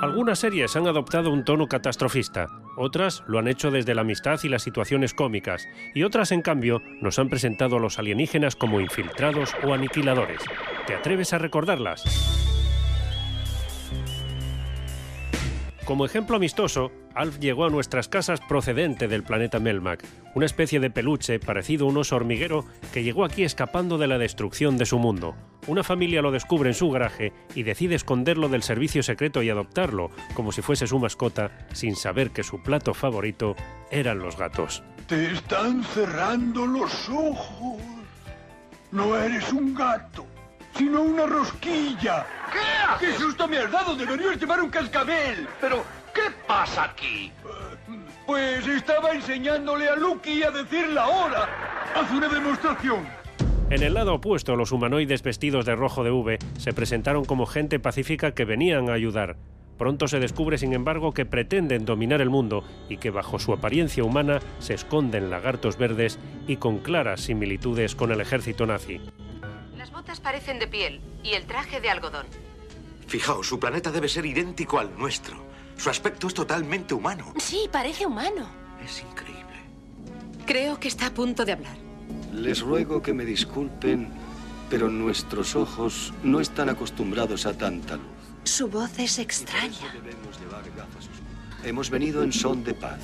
Algunas 0.00 0.38
series 0.38 0.74
han 0.76 0.86
adoptado 0.86 1.30
un 1.30 1.44
tono 1.44 1.66
catastrofista, 1.66 2.48
otras 2.76 3.22
lo 3.26 3.38
han 3.38 3.48
hecho 3.48 3.70
desde 3.70 3.94
la 3.94 4.00
amistad 4.00 4.40
y 4.42 4.48
las 4.48 4.62
situaciones 4.62 5.12
cómicas, 5.12 5.68
y 5.94 6.02
otras, 6.02 6.32
en 6.32 6.42
cambio, 6.42 6.82
nos 7.00 7.18
han 7.18 7.28
presentado 7.28 7.76
a 7.76 7.80
los 7.80 7.98
alienígenas 7.98 8.56
como 8.56 8.80
infiltrados 8.80 9.54
o 9.62 9.74
aniquiladores. 9.74 10.40
¿Te 10.86 10.94
atreves 10.94 11.32
a 11.32 11.38
recordarlas? 11.38 12.53
Como 15.84 16.06
ejemplo 16.06 16.36
amistoso, 16.36 16.92
Alf 17.14 17.38
llegó 17.40 17.66
a 17.66 17.70
nuestras 17.70 18.08
casas 18.08 18.40
procedente 18.40 19.06
del 19.06 19.22
planeta 19.22 19.58
Melmac, 19.58 20.02
una 20.34 20.46
especie 20.46 20.80
de 20.80 20.88
peluche 20.88 21.38
parecido 21.38 21.84
a 21.84 21.90
un 21.90 21.98
oso 21.98 22.16
hormiguero 22.16 22.64
que 22.90 23.02
llegó 23.02 23.22
aquí 23.22 23.44
escapando 23.44 23.98
de 23.98 24.06
la 24.06 24.16
destrucción 24.16 24.78
de 24.78 24.86
su 24.86 24.98
mundo. 24.98 25.34
Una 25.66 25.84
familia 25.84 26.22
lo 26.22 26.32
descubre 26.32 26.70
en 26.70 26.74
su 26.74 26.90
garaje 26.90 27.34
y 27.54 27.64
decide 27.64 27.96
esconderlo 27.96 28.48
del 28.48 28.62
servicio 28.62 29.02
secreto 29.02 29.42
y 29.42 29.50
adoptarlo, 29.50 30.10
como 30.32 30.52
si 30.52 30.62
fuese 30.62 30.86
su 30.86 30.98
mascota, 30.98 31.50
sin 31.74 31.96
saber 31.96 32.30
que 32.30 32.44
su 32.44 32.62
plato 32.62 32.94
favorito 32.94 33.54
eran 33.90 34.20
los 34.20 34.38
gatos. 34.38 34.82
Te 35.06 35.32
están 35.32 35.84
cerrando 35.84 36.66
los 36.66 37.10
ojos. 37.10 37.76
No 38.90 39.16
eres 39.18 39.52
un 39.52 39.74
gato, 39.74 40.24
sino 40.76 41.02
una 41.02 41.26
rosquilla. 41.26 42.26
¿Qué? 42.52 43.06
¡Qué 43.06 43.12
susto 43.14 43.46
me 43.48 43.58
has 43.58 43.70
dado! 43.70 43.94
¡Deberías 43.96 44.38
llevar 44.38 44.60
un 44.60 44.70
cascabel! 44.70 45.46
Pero, 45.60 45.84
¿qué 46.14 46.22
pasa 46.46 46.84
aquí? 46.84 47.32
Pues 48.26 48.66
estaba 48.66 49.12
enseñándole 49.12 49.88
a 49.88 49.96
Lucky 49.96 50.42
a 50.42 50.50
decir 50.50 50.88
la 50.88 51.08
hora. 51.08 51.48
Haz 51.94 52.10
una 52.10 52.28
demostración. 52.28 53.06
En 53.70 53.82
el 53.82 53.94
lado 53.94 54.14
opuesto, 54.14 54.56
los 54.56 54.72
humanoides 54.72 55.22
vestidos 55.22 55.64
de 55.64 55.74
rojo 55.74 56.04
de 56.04 56.10
V 56.10 56.38
se 56.58 56.72
presentaron 56.72 57.24
como 57.24 57.46
gente 57.46 57.78
pacífica 57.78 58.32
que 58.32 58.44
venían 58.44 58.88
a 58.88 58.94
ayudar. 58.94 59.36
Pronto 59.78 60.06
se 60.06 60.20
descubre, 60.20 60.58
sin 60.58 60.72
embargo, 60.72 61.12
que 61.12 61.26
pretenden 61.26 61.84
dominar 61.84 62.20
el 62.20 62.30
mundo 62.30 62.64
y 62.88 62.98
que 62.98 63.10
bajo 63.10 63.38
su 63.38 63.52
apariencia 63.52 64.04
humana 64.04 64.40
se 64.58 64.74
esconden 64.74 65.30
lagartos 65.30 65.76
verdes 65.76 66.18
y 66.46 66.56
con 66.56 66.78
claras 66.78 67.22
similitudes 67.22 67.94
con 67.94 68.12
el 68.12 68.20
ejército 68.20 68.66
nazi. 68.66 69.00
Las 70.06 70.18
botas 70.18 70.20
parecen 70.20 70.58
de 70.58 70.66
piel 70.66 71.00
y 71.22 71.30
el 71.30 71.46
traje 71.46 71.80
de 71.80 71.88
algodón. 71.88 72.26
Fijaos, 73.06 73.48
su 73.48 73.58
planeta 73.58 73.90
debe 73.90 74.06
ser 74.06 74.26
idéntico 74.26 74.78
al 74.78 74.94
nuestro. 74.98 75.34
Su 75.78 75.88
aspecto 75.88 76.26
es 76.26 76.34
totalmente 76.34 76.92
humano. 76.92 77.32
Sí, 77.38 77.70
parece 77.72 78.04
humano. 78.04 78.46
Es 78.84 79.00
increíble. 79.00 79.62
Creo 80.44 80.78
que 80.78 80.88
está 80.88 81.06
a 81.06 81.10
punto 81.14 81.46
de 81.46 81.52
hablar. 81.52 81.76
Les 82.34 82.60
ruego 82.60 83.00
que 83.00 83.14
me 83.14 83.24
disculpen, 83.24 84.10
pero 84.68 84.90
nuestros 84.90 85.56
ojos 85.56 86.12
no 86.22 86.38
están 86.38 86.68
acostumbrados 86.68 87.46
a 87.46 87.56
tanta 87.56 87.96
luz. 87.96 88.04
Su 88.44 88.68
voz 88.68 88.98
es 88.98 89.18
extraña. 89.18 89.94
Hemos 91.64 91.88
venido 91.88 92.22
en 92.22 92.30
son 92.30 92.62
de 92.62 92.74
paz. 92.74 93.00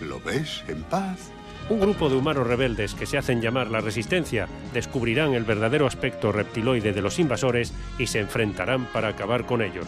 ¿Lo 0.00 0.20
ves? 0.20 0.62
En 0.68 0.84
paz. 0.84 1.32
Un 1.68 1.80
grupo 1.80 2.10
de 2.10 2.16
humanos 2.16 2.46
rebeldes 2.46 2.94
que 2.94 3.06
se 3.06 3.16
hacen 3.16 3.40
llamar 3.40 3.70
la 3.70 3.80
Resistencia 3.80 4.48
descubrirán 4.74 5.32
el 5.32 5.44
verdadero 5.44 5.86
aspecto 5.86 6.30
reptiloide 6.30 6.92
de 6.92 7.02
los 7.02 7.18
invasores 7.18 7.72
y 7.98 8.06
se 8.06 8.20
enfrentarán 8.20 8.84
para 8.86 9.08
acabar 9.08 9.46
con 9.46 9.62
ellos. 9.62 9.86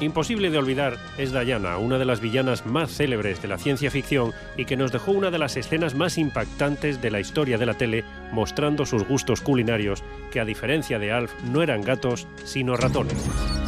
Imposible 0.00 0.50
de 0.50 0.58
olvidar 0.58 0.98
es 1.16 1.32
Diana, 1.32 1.78
una 1.78 1.98
de 1.98 2.04
las 2.04 2.20
villanas 2.20 2.66
más 2.66 2.90
célebres 2.90 3.40
de 3.40 3.48
la 3.48 3.56
ciencia 3.56 3.90
ficción 3.90 4.32
y 4.56 4.66
que 4.66 4.76
nos 4.76 4.92
dejó 4.92 5.12
una 5.12 5.30
de 5.30 5.38
las 5.38 5.56
escenas 5.56 5.94
más 5.94 6.18
impactantes 6.18 7.00
de 7.00 7.10
la 7.10 7.20
historia 7.20 7.56
de 7.56 7.66
la 7.66 7.74
tele, 7.74 8.04
mostrando 8.30 8.84
sus 8.84 9.06
gustos 9.06 9.40
culinarios, 9.40 10.02
que 10.30 10.40
a 10.40 10.44
diferencia 10.44 10.98
de 10.98 11.12
Alf 11.12 11.32
no 11.44 11.62
eran 11.62 11.80
gatos, 11.80 12.26
sino 12.44 12.76
ratones. 12.76 13.63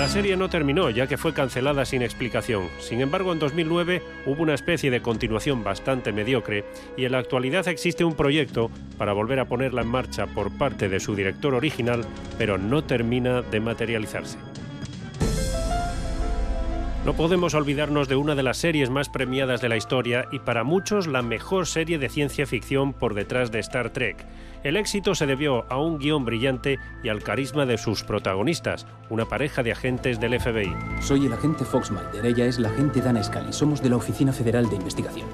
La 0.00 0.08
serie 0.08 0.34
no 0.34 0.48
terminó 0.48 0.88
ya 0.88 1.06
que 1.06 1.18
fue 1.18 1.34
cancelada 1.34 1.84
sin 1.84 2.00
explicación. 2.00 2.70
Sin 2.78 3.02
embargo, 3.02 3.34
en 3.34 3.38
2009 3.38 4.02
hubo 4.24 4.42
una 4.42 4.54
especie 4.54 4.90
de 4.90 5.02
continuación 5.02 5.62
bastante 5.62 6.10
mediocre 6.10 6.64
y 6.96 7.04
en 7.04 7.12
la 7.12 7.18
actualidad 7.18 7.68
existe 7.68 8.02
un 8.02 8.14
proyecto 8.14 8.70
para 8.96 9.12
volver 9.12 9.40
a 9.40 9.44
ponerla 9.44 9.82
en 9.82 9.88
marcha 9.88 10.26
por 10.26 10.56
parte 10.56 10.88
de 10.88 11.00
su 11.00 11.14
director 11.14 11.52
original, 11.52 12.06
pero 12.38 12.56
no 12.56 12.82
termina 12.82 13.42
de 13.42 13.60
materializarse. 13.60 14.38
No 17.04 17.12
podemos 17.12 17.52
olvidarnos 17.52 18.08
de 18.08 18.16
una 18.16 18.34
de 18.34 18.42
las 18.42 18.56
series 18.56 18.88
más 18.88 19.10
premiadas 19.10 19.60
de 19.60 19.68
la 19.68 19.76
historia 19.76 20.28
y 20.32 20.38
para 20.38 20.64
muchos 20.64 21.08
la 21.08 21.20
mejor 21.20 21.66
serie 21.66 21.98
de 21.98 22.08
ciencia 22.08 22.46
ficción 22.46 22.94
por 22.94 23.12
detrás 23.12 23.52
de 23.52 23.58
Star 23.58 23.90
Trek. 23.90 24.24
El 24.62 24.76
éxito 24.76 25.14
se 25.14 25.24
debió 25.24 25.64
a 25.72 25.78
un 25.78 25.98
guion 25.98 26.26
brillante 26.26 26.78
y 27.02 27.08
al 27.08 27.22
carisma 27.22 27.64
de 27.64 27.78
sus 27.78 28.02
protagonistas, 28.02 28.86
una 29.08 29.24
pareja 29.24 29.62
de 29.62 29.72
agentes 29.72 30.20
del 30.20 30.38
FBI. 30.38 30.76
Soy 31.00 31.24
el 31.24 31.32
agente 31.32 31.64
Fox 31.64 31.90
Mulder, 31.90 32.26
ella 32.26 32.44
es 32.44 32.58
la 32.58 32.68
agente 32.68 33.00
Dana 33.00 33.22
Scully. 33.22 33.54
Somos 33.54 33.82
de 33.82 33.88
la 33.88 33.96
Oficina 33.96 34.34
Federal 34.34 34.68
de 34.68 34.76
Investigación. 34.76 35.26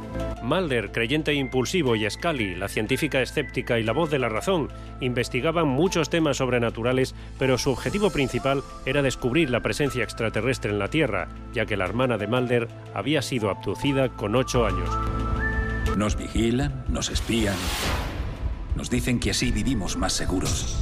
Mulder, 0.44 0.92
creyente 0.92 1.32
e 1.32 1.34
impulsivo, 1.34 1.96
y 1.96 2.08
Scully, 2.08 2.54
la 2.54 2.68
científica 2.68 3.20
escéptica 3.20 3.80
y 3.80 3.82
la 3.82 3.92
voz 3.92 4.10
de 4.10 4.20
la 4.20 4.28
razón, 4.28 4.68
investigaban 5.00 5.66
muchos 5.66 6.08
temas 6.08 6.36
sobrenaturales, 6.36 7.16
pero 7.36 7.58
su 7.58 7.70
objetivo 7.70 8.10
principal 8.10 8.62
era 8.84 9.02
descubrir 9.02 9.50
la 9.50 9.60
presencia 9.60 10.04
extraterrestre 10.04 10.70
en 10.70 10.78
la 10.78 10.88
Tierra, 10.88 11.26
ya 11.52 11.66
que 11.66 11.76
la 11.76 11.84
hermana 11.84 12.16
de 12.16 12.28
Mulder 12.28 12.68
había 12.94 13.22
sido 13.22 13.50
abducida 13.50 14.08
con 14.08 14.36
ocho 14.36 14.64
años. 14.64 14.88
Nos 15.96 16.14
vigilan, 16.16 16.84
nos 16.88 17.10
espían. 17.10 17.56
Nos 18.76 18.90
dicen 18.90 19.18
que 19.18 19.30
así 19.30 19.50
vivimos 19.50 19.96
más 19.96 20.12
seguros. 20.12 20.76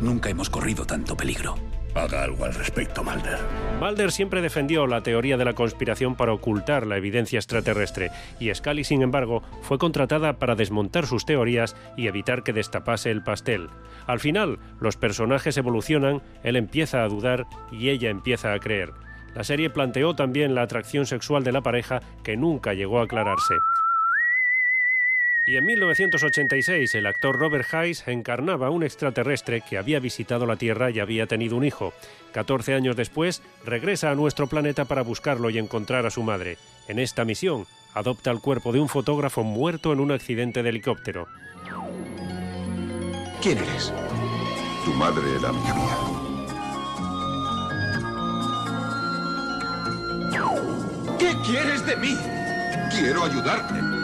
Nunca 0.00 0.28
hemos 0.28 0.50
corrido 0.50 0.84
tanto 0.84 1.16
peligro. 1.16 1.54
Haga 1.94 2.24
algo 2.24 2.44
al 2.44 2.54
respecto, 2.54 3.02
Mulder. 3.02 3.38
Mulder 3.80 4.12
siempre 4.12 4.42
defendió 4.42 4.86
la 4.86 5.02
teoría 5.02 5.38
de 5.38 5.46
la 5.46 5.54
conspiración 5.54 6.14
para 6.14 6.34
ocultar 6.34 6.86
la 6.86 6.98
evidencia 6.98 7.38
extraterrestre, 7.38 8.10
y 8.38 8.52
Scully, 8.52 8.84
sin 8.84 9.00
embargo, 9.00 9.42
fue 9.62 9.78
contratada 9.78 10.38
para 10.38 10.56
desmontar 10.56 11.06
sus 11.06 11.24
teorías 11.24 11.74
y 11.96 12.08
evitar 12.08 12.42
que 12.42 12.52
destapase 12.52 13.10
el 13.10 13.22
pastel. 13.22 13.70
Al 14.06 14.20
final, 14.20 14.58
los 14.78 14.98
personajes 14.98 15.56
evolucionan, 15.56 16.22
él 16.42 16.56
empieza 16.56 17.02
a 17.02 17.08
dudar 17.08 17.46
y 17.72 17.88
ella 17.88 18.10
empieza 18.10 18.52
a 18.52 18.58
creer. 18.58 18.92
La 19.34 19.44
serie 19.44 19.70
planteó 19.70 20.14
también 20.14 20.54
la 20.54 20.62
atracción 20.62 21.06
sexual 21.06 21.44
de 21.44 21.52
la 21.52 21.62
pareja 21.62 22.00
que 22.24 22.36
nunca 22.36 22.74
llegó 22.74 23.00
a 23.00 23.04
aclararse. 23.04 23.54
Y 25.48 25.56
en 25.56 25.64
1986 25.64 26.96
el 26.96 27.06
actor 27.06 27.38
Robert 27.38 27.72
Hayes 27.72 28.02
encarnaba 28.08 28.66
a 28.66 28.70
un 28.70 28.82
extraterrestre 28.82 29.60
que 29.60 29.78
había 29.78 30.00
visitado 30.00 30.44
la 30.44 30.56
Tierra 30.56 30.90
y 30.90 30.98
había 30.98 31.28
tenido 31.28 31.56
un 31.56 31.64
hijo. 31.64 31.92
14 32.32 32.74
años 32.74 32.96
después 32.96 33.42
regresa 33.64 34.10
a 34.10 34.16
nuestro 34.16 34.48
planeta 34.48 34.86
para 34.86 35.02
buscarlo 35.02 35.48
y 35.48 35.58
encontrar 35.58 36.04
a 36.04 36.10
su 36.10 36.24
madre. 36.24 36.58
En 36.88 36.98
esta 36.98 37.24
misión 37.24 37.64
adopta 37.94 38.32
el 38.32 38.40
cuerpo 38.40 38.72
de 38.72 38.80
un 38.80 38.88
fotógrafo 38.88 39.44
muerto 39.44 39.92
en 39.92 40.00
un 40.00 40.10
accidente 40.10 40.64
de 40.64 40.70
helicóptero. 40.70 41.28
¿Quién 43.40 43.58
eres? 43.58 43.92
Tu 44.84 44.92
madre 44.94 45.22
era 45.38 45.50
amiga 45.50 45.74
mía. 45.76 45.96
¿Qué 51.20 51.32
quieres 51.46 51.86
de 51.86 51.96
mí? 51.98 52.16
Quiero 52.90 53.22
ayudarte. 53.22 53.95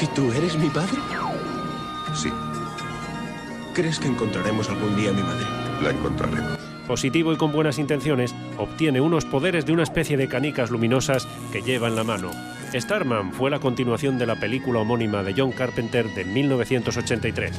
¿Que 0.00 0.06
tú 0.06 0.32
eres 0.32 0.56
mi 0.56 0.70
padre? 0.70 0.98
Sí, 2.14 2.30
¿Crees 3.74 3.98
que 3.98 4.08
encontraremos 4.08 4.70
algún 4.70 4.96
día 4.96 5.10
a 5.10 5.12
mi 5.12 5.22
madre? 5.22 5.44
la 5.82 5.90
encontraremos. 5.90 6.58
Positivo 6.86 7.34
y 7.34 7.36
con 7.36 7.52
buenas 7.52 7.78
intenciones, 7.78 8.34
obtiene 8.56 9.02
unos 9.02 9.26
poderes 9.26 9.66
de 9.66 9.72
una 9.72 9.82
especie 9.82 10.16
de 10.16 10.26
canicas 10.26 10.70
luminosas 10.70 11.28
que 11.52 11.60
lleva 11.60 11.88
en 11.88 11.96
la 11.96 12.04
mano. 12.04 12.30
Starman 12.72 13.34
fue 13.34 13.50
la 13.50 13.58
continuación 13.58 14.18
de 14.18 14.24
la 14.24 14.40
película 14.40 14.80
homónima 14.80 15.22
de 15.22 15.34
John 15.36 15.52
Carpenter 15.52 16.06
de 16.14 16.24
1983. 16.24 17.52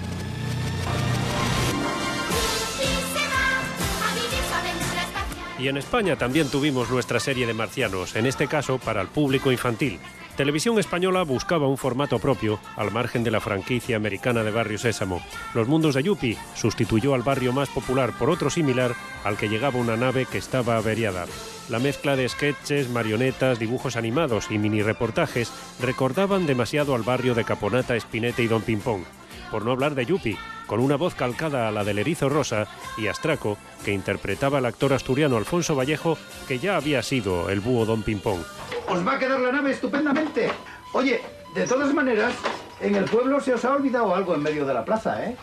Y 5.59 5.67
en 5.67 5.77
España 5.77 6.15
también 6.15 6.49
tuvimos 6.49 6.89
nuestra 6.89 7.19
serie 7.19 7.45
de 7.45 7.53
marcianos, 7.53 8.15
en 8.15 8.25
este 8.25 8.47
caso 8.47 8.79
para 8.79 9.01
el 9.01 9.09
público 9.09 9.51
infantil. 9.51 9.99
Televisión 10.41 10.79
Española 10.79 11.21
buscaba 11.21 11.67
un 11.67 11.77
formato 11.77 12.17
propio 12.17 12.59
al 12.75 12.89
margen 12.89 13.23
de 13.23 13.29
la 13.29 13.39
franquicia 13.39 13.95
americana 13.95 14.41
de 14.41 14.49
Barrio 14.49 14.79
Sésamo. 14.79 15.21
Los 15.53 15.67
Mundos 15.67 15.93
de 15.93 16.01
Yuppie 16.01 16.35
sustituyó 16.55 17.13
al 17.13 17.21
barrio 17.21 17.53
más 17.53 17.69
popular 17.69 18.11
por 18.17 18.31
otro 18.31 18.49
similar 18.49 18.95
al 19.23 19.37
que 19.37 19.49
llegaba 19.49 19.77
una 19.77 19.97
nave 19.97 20.25
que 20.25 20.39
estaba 20.39 20.77
averiada. 20.77 21.27
La 21.69 21.77
mezcla 21.77 22.15
de 22.15 22.27
sketches, 22.27 22.89
marionetas, 22.89 23.59
dibujos 23.59 23.95
animados 23.95 24.47
y 24.49 24.57
mini 24.57 24.81
reportajes 24.81 25.53
recordaban 25.79 26.47
demasiado 26.47 26.95
al 26.95 27.03
barrio 27.03 27.35
de 27.35 27.43
Caponata, 27.43 27.95
Espinete 27.95 28.41
y 28.41 28.47
Don 28.47 28.63
Pimpón. 28.63 29.05
Por 29.51 29.65
no 29.65 29.73
hablar 29.73 29.95
de 29.95 30.05
Yuppie, 30.05 30.37
con 30.65 30.79
una 30.79 30.95
voz 30.95 31.13
calcada 31.13 31.67
a 31.67 31.71
la 31.71 31.83
del 31.83 31.99
Erizo 31.99 32.29
Rosa 32.29 32.67
y 32.97 33.07
Astraco, 33.07 33.57
que 33.83 33.91
interpretaba 33.91 34.59
el 34.59 34.65
actor 34.65 34.93
asturiano 34.93 35.35
Alfonso 35.35 35.75
Vallejo, 35.75 36.17
que 36.47 36.57
ya 36.57 36.77
había 36.77 37.03
sido 37.03 37.49
el 37.49 37.59
búho 37.59 37.85
Don 37.85 38.01
Pimpón. 38.01 38.45
Os 38.87 39.05
va 39.05 39.15
a 39.15 39.19
quedar 39.19 39.39
la 39.41 39.51
nave 39.51 39.71
estupendamente. 39.71 40.49
Oye, 40.93 41.21
de 41.53 41.67
todas 41.67 41.93
maneras, 41.93 42.33
en 42.79 42.95
el 42.95 43.05
pueblo 43.05 43.41
se 43.41 43.53
os 43.53 43.65
ha 43.65 43.73
olvidado 43.73 44.15
algo 44.15 44.35
en 44.35 44.41
medio 44.41 44.65
de 44.65 44.73
la 44.73 44.85
plaza, 44.85 45.23
¿eh? 45.25 45.35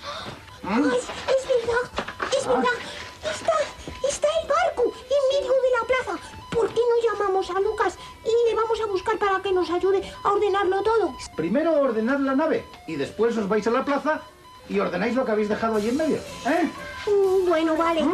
¿Mm? 0.62 0.87
Es, 0.87 0.94
es 0.94 1.49
verdad, 1.66 2.07
es 2.38 2.47
verdad. 2.47 2.64
Está, 3.23 3.53
está 4.09 4.29
el 4.42 4.49
barco 4.49 4.85
en 4.94 5.40
medio 5.40 5.53
de 5.53 5.71
la 5.79 5.87
plaza. 5.87 6.23
¿Por 6.51 6.68
qué 6.68 6.81
no 6.81 7.12
llamamos 7.12 7.51
a 7.51 7.61
Lucas 7.61 7.97
vamos 8.68 8.81
a 8.87 8.87
buscar 8.87 9.18
para 9.18 9.40
que 9.40 9.50
nos 9.50 9.70
ayude 9.70 10.02
a 10.22 10.28
ordenarlo 10.28 10.83
todo? 10.83 11.14
Primero 11.37 11.72
ordenad 11.81 12.20
la 12.20 12.35
nave 12.35 12.64
y 12.87 12.96
después 12.96 13.37
os 13.38 13.48
vais 13.48 13.66
a 13.66 13.70
la 13.70 13.85
plaza 13.85 14.20
y 14.68 14.78
ordenáis 14.78 15.14
lo 15.14 15.24
que 15.24 15.33
habéis 15.33 15.48
dejado 15.48 15.76
allí 15.76 15.88
en 15.88 15.96
medio, 15.96 16.16
¿eh? 16.16 16.68
Mm, 17.07 17.48
Bueno, 17.48 17.76
vale. 17.76 18.04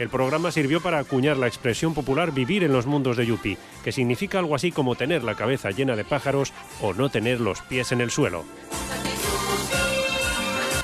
El 0.00 0.08
programa 0.08 0.50
sirvió 0.50 0.80
para 0.80 0.98
acuñar 0.98 1.36
la 1.36 1.46
expresión 1.46 1.94
popular 1.94 2.32
vivir 2.32 2.64
en 2.64 2.72
los 2.72 2.86
mundos 2.86 3.16
de 3.16 3.26
Yuppie, 3.26 3.56
que 3.84 3.92
significa 3.92 4.40
algo 4.40 4.56
así 4.56 4.72
como 4.72 4.96
tener 4.96 5.22
la 5.22 5.36
cabeza 5.36 5.70
llena 5.70 5.94
de 5.94 6.04
pájaros 6.04 6.52
o 6.82 6.92
no 6.92 7.08
tener 7.10 7.40
los 7.40 7.60
pies 7.60 7.92
en 7.92 8.00
el 8.00 8.10
suelo. 8.10 8.44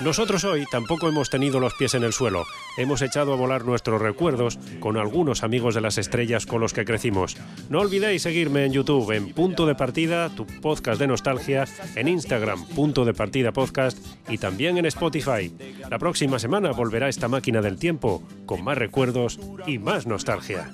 Nosotros 0.03 0.45
hoy 0.45 0.65
tampoco 0.71 1.09
hemos 1.09 1.29
tenido 1.29 1.61
los 1.61 1.75
pies 1.75 1.95
en 1.95 2.05
el 2.05 2.15
suelo. 2.15 2.47
Hemos 2.79 3.03
echado 3.03 3.35
a 3.35 3.37
volar 3.37 3.67
nuestros 3.67 4.01
recuerdos 4.01 4.59
con 4.81 4.97
algunos 4.97 5.43
amigos 5.43 5.75
de 5.75 5.83
las 5.83 5.99
estrellas 5.99 6.47
con 6.47 6.61
los 6.63 6.73
que 6.73 6.87
crecimos. 6.87 7.37
No 7.69 7.81
olvidéis 7.81 8.23
seguirme 8.23 8.65
en 8.65 8.73
YouTube 8.73 9.11
en 9.13 9.35
Punto 9.35 9.67
de 9.67 9.75
Partida, 9.75 10.31
tu 10.31 10.47
podcast 10.47 10.99
de 10.99 11.07
nostalgia, 11.07 11.67
en 11.97 12.09
Instagram 12.09 12.67
Punto 12.69 13.05
de 13.05 13.13
Partida 13.13 13.53
Podcast 13.53 13.99
y 14.27 14.39
también 14.39 14.79
en 14.79 14.87
Spotify. 14.87 15.53
La 15.91 15.99
próxima 15.99 16.39
semana 16.39 16.73
volverá 16.73 17.11
esta 17.11 17.29
máquina 17.29 17.61
del 17.61 17.79
tiempo 17.79 18.23
con 18.47 18.65
más 18.65 18.79
recuerdos 18.79 19.39
y 19.67 19.79
más 19.79 20.07
nostalgia. 20.07 20.71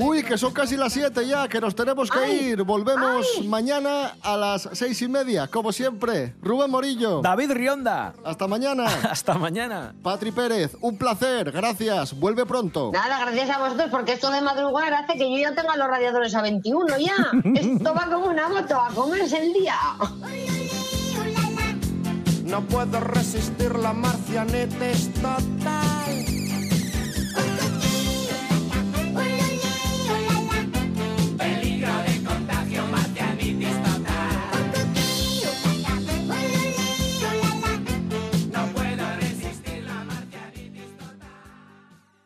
Uy, 0.00 0.22
que 0.22 0.36
son 0.38 0.52
casi 0.52 0.76
las 0.76 0.92
7 0.92 1.26
ya, 1.26 1.48
que 1.48 1.60
nos 1.60 1.74
tenemos 1.74 2.10
que 2.10 2.28
ir. 2.32 2.62
Volvemos 2.62 3.26
mañana 3.44 4.16
a 4.22 4.36
las 4.36 4.68
seis 4.72 5.00
y 5.02 5.08
media, 5.08 5.48
como 5.48 5.72
siempre. 5.72 6.34
Rubén 6.42 6.70
Morillo. 6.70 7.20
David 7.20 7.52
Rionda. 7.52 8.14
Hasta 8.24 8.46
mañana. 8.46 8.86
Hasta 9.10 9.34
mañana. 9.34 9.94
Patri 10.02 10.32
Pérez, 10.32 10.76
un 10.80 10.96
placer. 10.96 11.50
Gracias. 11.52 12.18
Vuelve 12.18 12.46
pronto. 12.46 12.90
Nada, 12.92 13.20
gracias 13.20 13.50
a 13.50 13.58
vosotros, 13.58 13.88
porque 13.90 14.12
esto 14.12 14.30
de 14.30 14.40
madrugar 14.40 14.92
hace 14.94 15.14
que 15.14 15.30
yo 15.30 15.38
ya 15.38 15.54
tenga 15.54 15.76
los 15.76 15.88
radiadores 15.88 16.34
a 16.34 16.42
21 16.42 16.98
ya. 16.98 17.14
Esto 17.54 17.94
va 17.94 18.06
como 18.10 18.26
una 18.26 18.48
moto, 18.48 18.80
a 18.80 18.88
comerse 18.94 19.38
el 19.38 19.52
día. 19.52 19.76
No 22.44 22.60
puedo 22.62 23.00
resistir 23.00 23.74
la 23.76 23.92
marcianete 23.92 24.92
es 24.92 25.12
total. 25.14 26.45